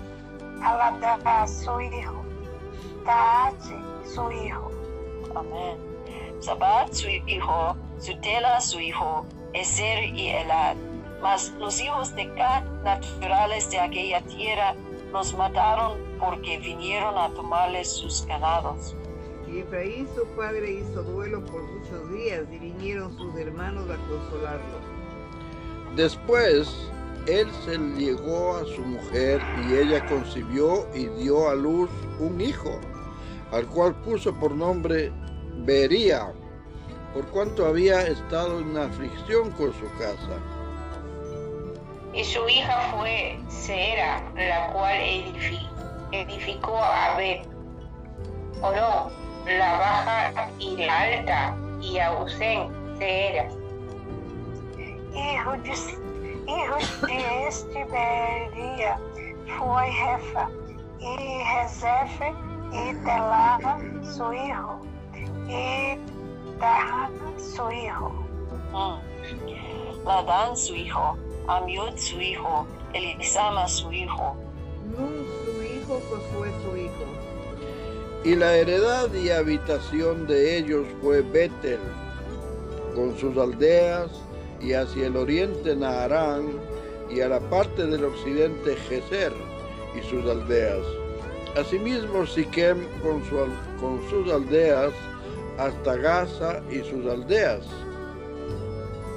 Aladá, 0.61 1.47
su 1.47 1.79
hijo, 1.79 2.23
Tahat, 3.05 3.55
su 4.05 4.31
hijo, 4.31 4.71
Amén. 5.35 5.77
Sabat, 6.39 6.93
su 6.93 7.07
hijo, 7.07 7.75
Sutela, 7.99 8.61
su 8.61 8.79
hijo, 8.79 9.25
Ezer 9.53 10.03
y 10.03 10.29
Elad. 10.29 10.75
Mas 11.21 11.51
los 11.57 11.79
hijos 11.81 12.15
de 12.15 12.25
Gad, 12.25 12.63
naturales 12.83 13.69
de 13.71 13.79
aquella 13.79 14.21
tierra, 14.21 14.75
los 15.11 15.35
mataron 15.35 15.97
porque 16.19 16.59
vinieron 16.59 17.17
a 17.17 17.29
tomarles 17.29 17.91
sus 17.91 18.25
ganados. 18.25 18.95
Y 19.47 19.59
Efraín 19.59 20.07
su 20.13 20.25
padre 20.35 20.71
hizo 20.71 21.03
duelo 21.03 21.43
por 21.45 21.63
muchos 21.63 22.11
días 22.11 22.43
y 22.51 22.59
vinieron 22.59 23.15
sus 23.17 23.35
hermanos 23.35 23.89
a 23.89 23.97
consolarlo. 24.07 24.77
Después 25.95 26.91
él 27.27 27.47
se 27.65 27.77
llegó 27.77 28.55
a 28.57 28.65
su 28.65 28.81
mujer 28.81 29.41
y 29.67 29.75
ella 29.75 30.05
concibió 30.05 30.87
y 30.93 31.05
dio 31.21 31.49
a 31.49 31.55
luz 31.55 31.89
un 32.19 32.39
hijo, 32.41 32.79
al 33.51 33.65
cual 33.67 33.95
puso 34.01 34.33
por 34.35 34.51
nombre 34.51 35.11
Bería, 35.65 36.31
por 37.13 37.25
cuanto 37.27 37.65
había 37.65 38.07
estado 38.07 38.59
en 38.59 38.77
aflicción 38.77 39.51
con 39.51 39.73
su 39.73 39.85
casa. 39.97 40.39
Y 42.13 42.23
su 42.23 42.47
hija 42.47 42.93
fue 42.95 43.37
Sera, 43.49 44.23
la 44.35 44.71
cual 44.73 44.95
edifi- 44.99 45.69
edificó 46.11 46.77
a 46.77 47.15
Bet, 47.17 47.45
Oró, 48.61 49.11
la 49.45 49.77
baja 49.77 50.49
y 50.59 50.77
la 50.77 51.01
alta, 51.01 51.57
y 51.81 51.99
a 51.99 52.11
Usén, 52.23 52.69
Seera. 52.97 53.49
hijo 55.13 55.51
de, 55.63 56.06
hijo 56.47 57.05
de 57.05 57.47
este 57.47 57.85
Beria 57.85 58.97
foi 59.57 59.89
Refa, 59.89 60.49
e 60.99 61.43
Rezefe, 61.43 62.33
e 62.73 62.93
Telama, 63.03 63.77
su 64.03 64.33
hijo, 64.33 64.79
e 65.49 65.99
Tahán, 66.59 67.13
su 67.37 67.71
hijo, 67.71 68.27
Mm. 68.71 70.05
Ladán 70.05 70.55
su 70.55 70.75
hijo, 70.75 71.17
Amiud 71.47 71.95
su 71.97 72.19
hijo, 72.19 72.67
Elisama 72.93 73.67
su 73.67 73.91
hijo, 73.91 74.35
Nun 74.85 75.25
su 75.45 75.63
hijo, 75.63 76.01
Josué 76.09 76.51
su 76.63 76.77
hijo. 76.77 77.05
Y 78.23 78.35
la 78.35 78.55
heredad 78.57 79.13
y 79.13 79.29
habitación 79.29 80.27
de 80.27 80.57
ellos 80.57 80.85
fue 81.01 81.21
Betel, 81.21 81.79
con 82.95 83.17
sus 83.17 83.37
aldeas, 83.37 84.11
y 84.61 84.73
hacia 84.73 85.07
el 85.07 85.17
oriente 85.17 85.75
Naharán, 85.75 86.59
y 87.09 87.21
a 87.21 87.29
la 87.29 87.39
parte 87.39 87.85
del 87.85 88.05
occidente 88.05 88.75
Geser 88.75 89.33
y 89.95 90.01
sus 90.09 90.25
aldeas. 90.29 90.85
Asimismo 91.57 92.25
Siquem 92.25 92.85
con, 93.01 93.23
sus 94.09 94.31
aldeas, 94.31 94.91
hasta 95.57 95.95
Gaza 95.95 96.61
y 96.69 96.79
sus 96.79 97.05
aldeas. 97.11 97.65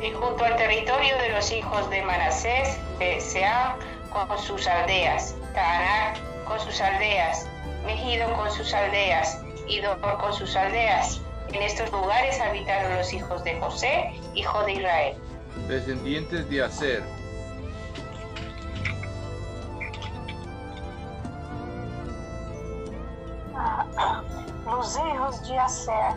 Y 0.02 0.10
junto 0.12 0.42
al 0.44 0.56
territorio 0.56 1.16
de 1.18 1.30
los 1.30 1.52
hijos 1.52 1.90
de 1.90 2.02
Manasés, 2.02 2.78
Beseam 2.98 3.76
con 4.10 4.38
sus 4.38 4.66
aldeas, 4.66 5.34
Taanac 5.54 6.18
con 6.44 6.58
sus 6.60 6.80
aldeas, 6.80 7.46
Megido 7.84 8.32
con 8.34 8.50
sus 8.50 8.72
aldeas 8.72 9.40
y 9.66 9.80
Dor 9.80 10.00
con 10.00 10.32
sus 10.32 10.54
aldeas. 10.56 11.20
En 11.52 11.62
estos 11.62 11.90
lugares 11.92 12.40
habitaron 12.40 12.96
los 12.96 13.12
hijos 13.12 13.42
de 13.44 13.58
José, 13.60 14.10
hijo 14.34 14.62
de 14.64 14.72
Israel. 14.72 15.16
Descendientes 15.68 16.48
de 16.48 16.62
Aser, 16.62 17.02
los 24.66 24.96
hijos 24.96 25.48
de 25.48 25.58
Aser, 25.58 26.14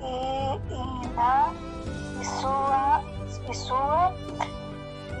y 0.00 1.04
Iná, 1.04 1.52
y 2.20 2.24
Sua, 2.24 3.02
y 3.48 3.54
Sua, 3.54 4.12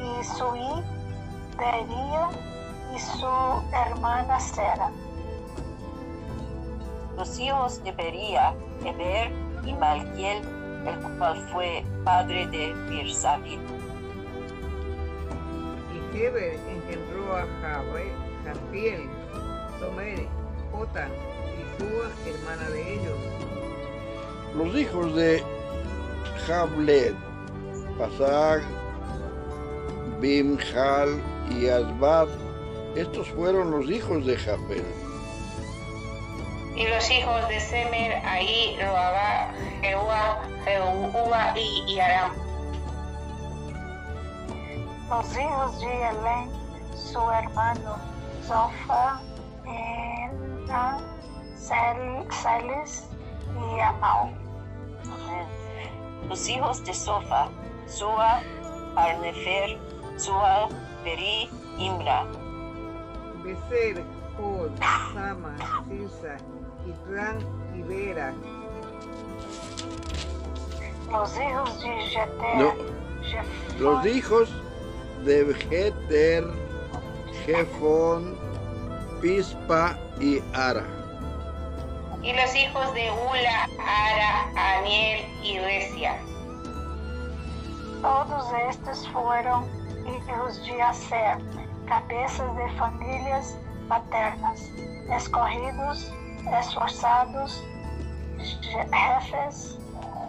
y 0.00 0.24
Suí, 0.24 0.82
Beria, 1.56 2.28
y 2.94 2.98
su 2.98 3.62
hermana 3.72 4.38
Sera. 4.40 4.90
los 7.16 7.38
hijos 7.38 7.82
de 7.84 7.92
Bería, 7.92 8.54
Eber 8.84 9.32
y 9.64 9.72
Malquiel, 9.74 10.42
el 10.86 11.16
cual 11.18 11.36
fue 11.52 11.84
padre 12.04 12.46
de 12.48 12.74
Birsabit. 12.88 13.60
Y 15.92 16.16
Heber 16.16 16.58
engendró 16.68 17.36
a 17.36 17.46
Jabe, 17.60 18.12
Jafiel, 18.44 19.08
Somer, 19.78 20.26
Jotan 20.72 21.10
y 21.10 21.78
Sua, 21.78 22.10
hermana 22.26 22.70
de 22.70 22.94
ellos. 22.94 23.18
Los 24.56 24.74
hijos 24.76 25.14
de 25.14 25.42
Jabled, 26.46 27.14
Pasag, 27.98 28.62
Bimhal 30.20 31.20
y 31.50 31.68
Asbad, 31.68 32.28
estos 32.94 33.28
fueron 33.30 33.70
los 33.70 33.90
hijos 33.90 34.26
de 34.26 34.36
Jafel. 34.36 35.01
Y 36.74 36.86
los 36.88 37.10
hijos 37.10 37.48
de 37.48 37.60
Semer, 37.60 38.24
Ahí, 38.24 38.78
Roabá, 38.80 39.52
Jeúa, 39.82 40.42
Jeúa 40.64 41.58
y, 41.58 41.84
y 41.86 42.00
Aram. 42.00 42.32
Los 45.10 45.36
hijos 45.36 45.80
de 45.80 46.08
Elén, 46.08 46.50
su 46.94 47.30
hermano, 47.30 47.96
Zofa, 48.46 49.20
Ena, 49.66 50.98
Celis 51.56 53.06
y 53.54 53.80
Amal. 53.80 54.32
Amén. 55.04 56.28
Los 56.28 56.48
hijos 56.48 56.82
de 56.84 56.94
Sofa, 56.94 57.48
Sua, 57.86 58.40
Arnefer, 58.96 59.78
Sua, 60.16 60.68
Beri, 61.04 61.50
Imra. 61.78 62.24
Becer, 63.44 64.02
Hod, 64.38 64.70
Sama, 65.12 65.56
Sisa, 65.88 66.36
Itran 66.86 67.38
y 67.76 67.82
Vera. 67.82 68.32
Los 71.10 71.36
hijos 71.36 71.80
de 71.82 72.00
Jeter, 72.06 72.56
No, 72.56 72.74
los 73.78 74.06
hijos 74.06 74.48
de 75.24 75.44
Jefón, 77.44 78.36
Pispa 79.20 79.98
y 80.20 80.40
Ara. 80.54 80.84
Y 82.22 82.32
los 82.32 82.54
hijos 82.54 82.94
de 82.94 83.10
Ula, 83.10 83.68
Ara, 83.84 84.78
Aniel 84.78 85.26
y 85.42 85.58
Recia. 85.58 86.18
todos 88.00 88.46
estes 88.70 89.06
fueron 89.08 89.64
hijos 90.06 90.64
de 90.66 90.82
Aser, 90.82 91.38
cabeças 91.86 92.56
de 92.56 92.70
famílias 92.78 93.56
paternas, 93.88 94.60
escorridos, 95.10 96.12
esforçados, 96.60 97.62
jefes 98.38 99.78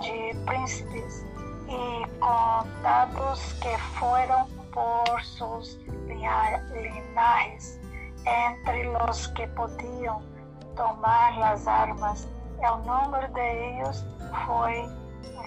de 0.01 0.35
príncipes 0.45 1.25
e 1.67 2.07
contados 2.19 3.53
que 3.61 3.77
foram 3.99 4.47
por 4.71 5.21
sus 5.23 5.79
linha- 6.07 6.61
linajes 6.73 7.79
entre 8.25 8.83
los 8.91 9.27
que 9.27 9.47
podiam 9.47 10.21
tomar 10.75 11.37
las 11.37 11.67
armas. 11.67 12.27
El 12.59 12.77
número 12.85 13.27
de 13.33 13.69
ellos 13.79 14.05
foi 14.45 14.87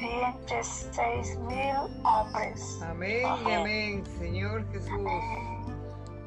26 0.00 1.38
mil 1.38 1.76
hombres. 2.04 2.82
Amén 2.82 3.22
y 3.46 3.52
amén, 3.54 4.04
Señor 4.18 4.64
Jesús. 4.70 5.55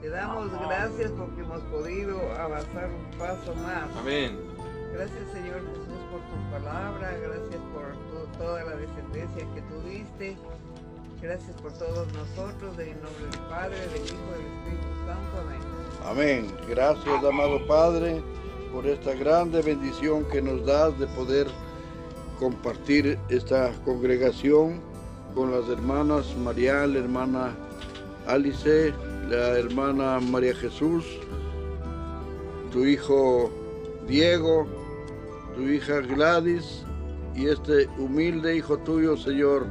Te 0.01 0.09
damos 0.09 0.49
gracias 0.67 1.11
porque 1.11 1.41
hemos 1.41 1.59
podido 1.63 2.17
avanzar 2.39 2.89
un 2.89 3.17
paso 3.19 3.53
más. 3.55 3.83
amén. 3.99 4.37
Gracias, 4.93 5.29
Señor 5.33 5.59
Jesús, 5.59 5.99
por 6.09 6.21
tu 6.21 6.51
palabra. 6.51 7.11
Gracias 7.21 7.61
por 7.73 7.91
tu- 8.09 8.37
toda 8.37 8.63
la 8.63 8.75
descendencia 8.75 9.45
que 9.53 9.61
tú 9.63 9.81
diste. 9.87 10.37
Gracias 11.21 11.55
por 11.61 11.73
todos 11.73 12.07
nosotros. 12.13 12.73
En 12.79 12.89
el 12.89 13.01
nombre 13.01 13.25
del 13.29 13.39
Padre, 13.49 13.77
del 13.77 14.05
Hijo 14.05 14.15
y 14.15 14.41
del 14.41 14.53
Espíritu 14.53 14.87
Santo. 15.05 15.33
Amén. 16.07 16.47
Amén. 16.47 16.55
Gracias, 16.69 17.23
amado 17.23 17.67
Padre, 17.67 18.21
por 18.71 18.87
esta 18.87 19.13
grande 19.15 19.61
bendición 19.61 20.23
que 20.31 20.41
nos 20.41 20.65
das 20.65 20.97
de 20.97 21.07
poder 21.07 21.47
compartir 22.39 23.19
esta 23.27 23.71
congregación 23.83 24.79
con 25.35 25.51
las 25.51 25.67
hermanas 25.69 26.33
María, 26.37 26.87
la 26.87 26.99
hermana 26.99 27.53
Alice, 28.27 28.93
la 29.29 29.59
hermana 29.59 30.19
María 30.19 30.55
Jesús, 30.55 31.05
tu 32.71 32.83
hijo 32.83 33.51
Diego, 34.07 34.67
tu 35.55 35.61
hija 35.67 35.99
Gladys 36.01 36.83
y 37.35 37.47
este 37.47 37.85
humilde 37.97 38.55
hijo 38.55 38.77
tuyo, 38.79 39.15
Señor. 39.15 39.67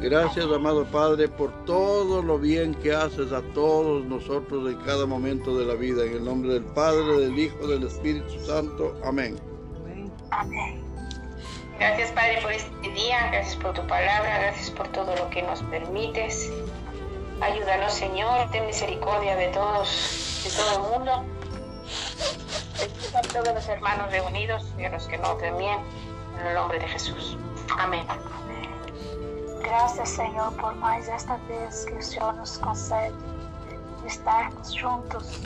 Gracias, 0.00 0.46
amado 0.46 0.84
Padre, 0.86 1.28
por 1.28 1.52
todo 1.64 2.22
lo 2.22 2.38
bien 2.38 2.74
que 2.74 2.92
haces 2.92 3.32
a 3.32 3.42
todos 3.54 4.04
nosotros 4.04 4.70
en 4.70 4.78
cada 4.80 5.06
momento 5.06 5.56
de 5.56 5.64
la 5.64 5.74
vida. 5.74 6.04
En 6.04 6.14
el 6.14 6.24
nombre 6.24 6.54
del 6.54 6.64
Padre, 6.64 7.20
del 7.20 7.38
Hijo, 7.38 7.66
del 7.66 7.84
Espíritu 7.84 8.38
Santo. 8.44 8.96
Amén. 9.04 9.36
Amén. 10.30 10.82
Gracias 11.78 12.10
Padre 12.10 12.40
por 12.42 12.52
este 12.52 12.90
día, 12.90 13.30
gracias 13.30 13.56
por 13.56 13.72
tu 13.72 13.86
palabra, 13.86 14.38
gracias 14.40 14.70
por 14.70 14.88
todo 14.88 15.14
lo 15.14 15.30
que 15.30 15.42
nos 15.42 15.62
permites. 15.64 16.50
Ayúdanos 17.40 17.92
Señor, 17.92 18.50
ten 18.50 18.66
misericordia 18.66 19.36
de 19.36 19.48
todos, 19.48 20.42
de 20.44 20.50
todo 20.50 20.70
el 20.74 20.90
mundo. 20.90 21.24
A 23.14 23.22
todos 23.22 23.54
los 23.54 23.68
hermanos 23.68 24.10
reunidos 24.10 24.64
y 24.76 24.84
a 24.84 24.90
los 24.90 25.06
que 25.06 25.18
no 25.18 25.34
también, 25.36 25.78
en 26.40 26.46
el 26.46 26.54
nombre 26.54 26.78
de 26.78 26.88
Jesús. 26.88 27.36
Amén. 27.78 28.06
Graças, 29.62 30.08
Senhor, 30.08 30.52
por 30.54 30.74
mais 30.76 31.08
esta 31.08 31.36
vez 31.48 31.84
que 31.84 31.94
o 31.94 32.02
Senhor 32.02 32.34
nos 32.34 32.58
concede 32.58 33.12
de 34.02 34.08
estarmos 34.08 34.74
juntos 34.74 35.40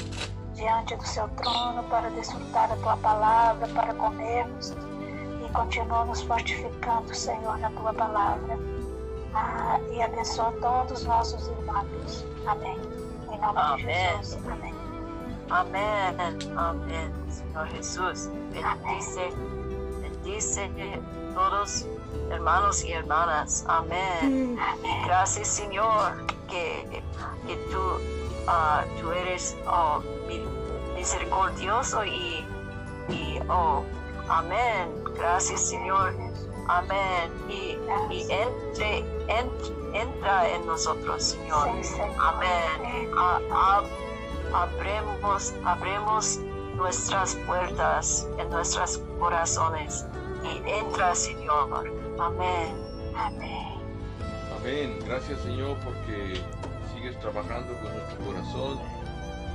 diante 0.55 0.97
do 0.97 1.07
seu 1.07 1.28
trono 1.30 1.82
para 1.84 2.09
desfrutar 2.11 2.70
a 2.70 2.76
tua 2.76 2.97
palavra, 2.99 3.66
para 3.68 3.93
comermos 3.95 4.74
e 5.45 5.49
continua 5.53 6.05
nos 6.05 6.22
fortificando, 6.22 7.14
Senhor, 7.14 7.59
na 7.59 7.70
tua 7.70 7.93
palavra. 7.93 8.57
Ah, 9.35 9.78
e 9.91 10.03
abençoa 10.03 10.53
todos 10.61 11.01
os 11.01 11.07
nossos 11.07 11.47
irmãos. 11.49 12.24
Amém. 12.47 12.78
Em 13.30 13.39
nome 13.41 13.55
de 13.55 13.83
Amém. 13.83 14.16
Jesus. 14.18 14.39
Amém. 14.47 14.74
Amén, 15.51 16.16
amén, 16.57 17.12
Señor 17.28 17.66
Jesús. 17.68 18.30
Bendice, 18.53 19.30
bendice 20.01 20.70
todos 21.35 21.87
hermanos 22.30 22.83
y 22.85 22.93
hermanas. 22.93 23.64
Amén. 23.68 24.57
Amém. 24.59 25.05
Gracias, 25.05 25.49
Señor, 25.49 26.24
que, 26.49 27.03
que 27.47 27.57
tú, 27.70 27.80
ah, 28.49 28.85
tú 29.01 29.12
eres 29.12 29.57
oh, 29.66 30.01
mi- 30.26 30.47
misericordioso 30.95 32.03
y, 32.05 32.47
y 33.09 33.39
oh, 33.51 33.83
amén. 34.28 34.89
Gracias, 35.18 35.61
Señor, 35.68 36.14
Amén. 36.68 37.32
Y, 37.48 37.78
y 38.14 38.22
entre, 38.30 38.98
en- 39.28 39.94
entra 39.94 40.48
en 40.48 40.66
nosotros, 40.66 41.22
Señor. 41.22 41.68
Amén. 42.18 43.10
A- 43.16 43.40
a- 43.52 43.82
abremos, 44.62 45.54
abremos 45.64 46.38
nuestras 46.76 47.34
puertas 47.46 48.26
en 48.38 48.48
nuestros 48.50 48.98
corazones 49.18 50.04
y 50.44 50.68
entra, 50.68 51.14
Señor. 51.14 51.90
Amén. 52.18 52.76
Amém. 53.16 53.72
Amén. 54.58 54.98
Gracias 55.06 55.40
Señor 55.40 55.76
porque 55.84 56.40
sigues 56.94 57.18
trabajando 57.20 57.72
con 57.82 57.92
nuestro 57.96 58.18
corazón. 58.24 58.78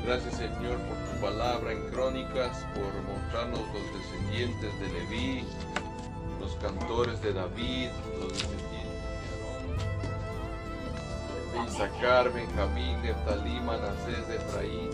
Gracias 0.05 0.35
Señor 0.35 0.77
por 0.79 0.97
tu 0.97 1.21
palabra 1.21 1.71
en 1.71 1.89
crónicas, 1.91 2.65
por 2.73 2.91
mostrarnos 3.03 3.59
los 3.59 3.93
descendientes 4.01 4.79
de 4.79 4.87
Leví, 4.89 5.47
los 6.47 6.55
cantores 6.55 7.21
de 7.21 7.33
David, 7.33 7.89
los 8.19 8.31
descendientes 8.31 8.67
de 11.51 11.65
Isaacar, 11.67 12.31
Benjamín, 12.31 13.01
Neftalí, 13.01 13.59
Manasés, 13.59 14.29
Efraín 14.29 14.91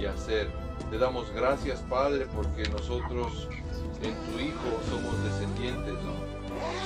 y 0.00 0.06
Aser. 0.06 0.50
Te 0.90 0.98
damos 0.98 1.30
gracias 1.32 1.78
Padre 1.88 2.26
porque 2.34 2.68
nosotros 2.70 3.48
en 4.02 4.14
tu 4.26 4.40
Hijo 4.40 4.80
somos 4.90 5.22
descendientes, 5.22 5.94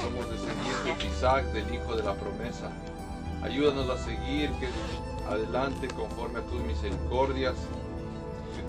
somos 0.03 0.31
descendientes 0.31 0.99
de 0.99 1.07
Isaac, 1.07 1.45
del 1.53 1.75
Hijo 1.75 1.97
de 1.97 2.03
la 2.03 2.15
promesa. 2.15 2.71
Ayúdanos 3.43 3.89
a 3.89 3.97
seguir 3.97 4.51
que 4.61 4.69
adelante 5.31 5.89
conforme 5.89 6.41
a 6.41 6.43
tus 6.43 6.61
misericordias, 6.61 7.55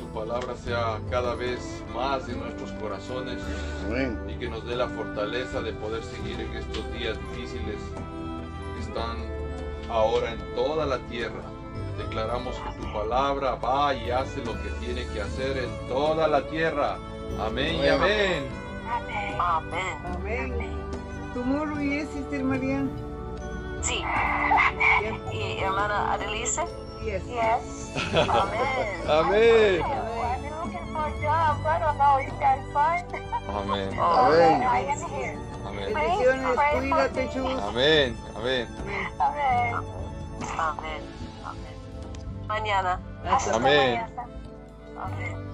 palabra 0.09 0.55
sea 0.55 0.99
cada 1.09 1.35
vez 1.35 1.83
más 1.93 2.27
en 2.29 2.39
nuestros 2.39 2.71
corazones 2.73 3.37
Amén. 3.87 4.19
y 4.27 4.39
que 4.39 4.49
nos 4.49 4.65
dé 4.65 4.75
la 4.75 4.87
fortaleza 4.87 5.61
de 5.61 5.73
poder 5.73 6.03
seguir 6.03 6.39
en 6.39 6.53
estos 6.55 6.91
días 6.93 7.17
difíciles 7.29 7.77
que 8.75 8.81
están 8.81 9.17
ahora 9.89 10.33
en 10.33 10.55
toda 10.55 10.85
la 10.85 10.99
tierra. 11.07 11.43
Declaramos 11.97 12.55
que 12.55 12.81
tu 12.81 12.93
palabra 12.93 13.55
va 13.55 13.93
y 13.93 14.09
hace 14.09 14.43
lo 14.45 14.53
que 14.53 14.69
tiene 14.79 15.05
que 15.07 15.21
hacer 15.21 15.57
en 15.57 15.87
toda 15.87 16.27
la 16.27 16.47
tierra. 16.47 16.97
Amén 17.39 17.75
y 17.75 17.87
amén. 17.87 18.43
Amén. 19.39 19.95
Amén. 20.15 20.79
¿Tu 21.33 21.43
muro 21.43 21.79
y 21.79 21.99
es, 21.99 22.09
Sister 22.09 22.43
María? 22.43 22.83
Sí. 23.81 24.01
Y 25.31 25.59
hermana 25.59 26.13
Adelice. 26.13 26.63
Yes. 27.03 27.23
Yes. 27.27 27.63
Amén. 28.13 29.07
Amén. 29.07 29.81
I've 29.81 30.41
been 30.41 30.55
looking 30.59 30.87
for 30.93 31.07
a 31.07 31.21
job. 31.21 31.65
I 31.65 31.79
don't 31.79 31.97
know. 31.97 32.19
You 32.19 32.31
guys 32.39 32.61
find? 32.73 33.05
Amén. 33.47 33.89
Amén. 33.97 34.63
I 34.63 34.79
am 34.91 35.09
here. 35.09 35.37
Amén. 35.65 35.93
Bendiciones, 35.93 36.59
cuídate, 36.73 37.29
chus. 37.33 37.59
Amén. 37.61 38.17
Amén. 38.35 38.67
Amén. 38.79 39.07
Amém. 39.19 39.73
Amén. 40.57 41.01
Amén. 41.45 41.75
Mañana. 42.47 42.99
Hasta 43.23 43.35
Hasta 43.35 43.55
Amén. 43.55 43.99
amanhã. 43.99 44.09
Amén. 45.01 45.48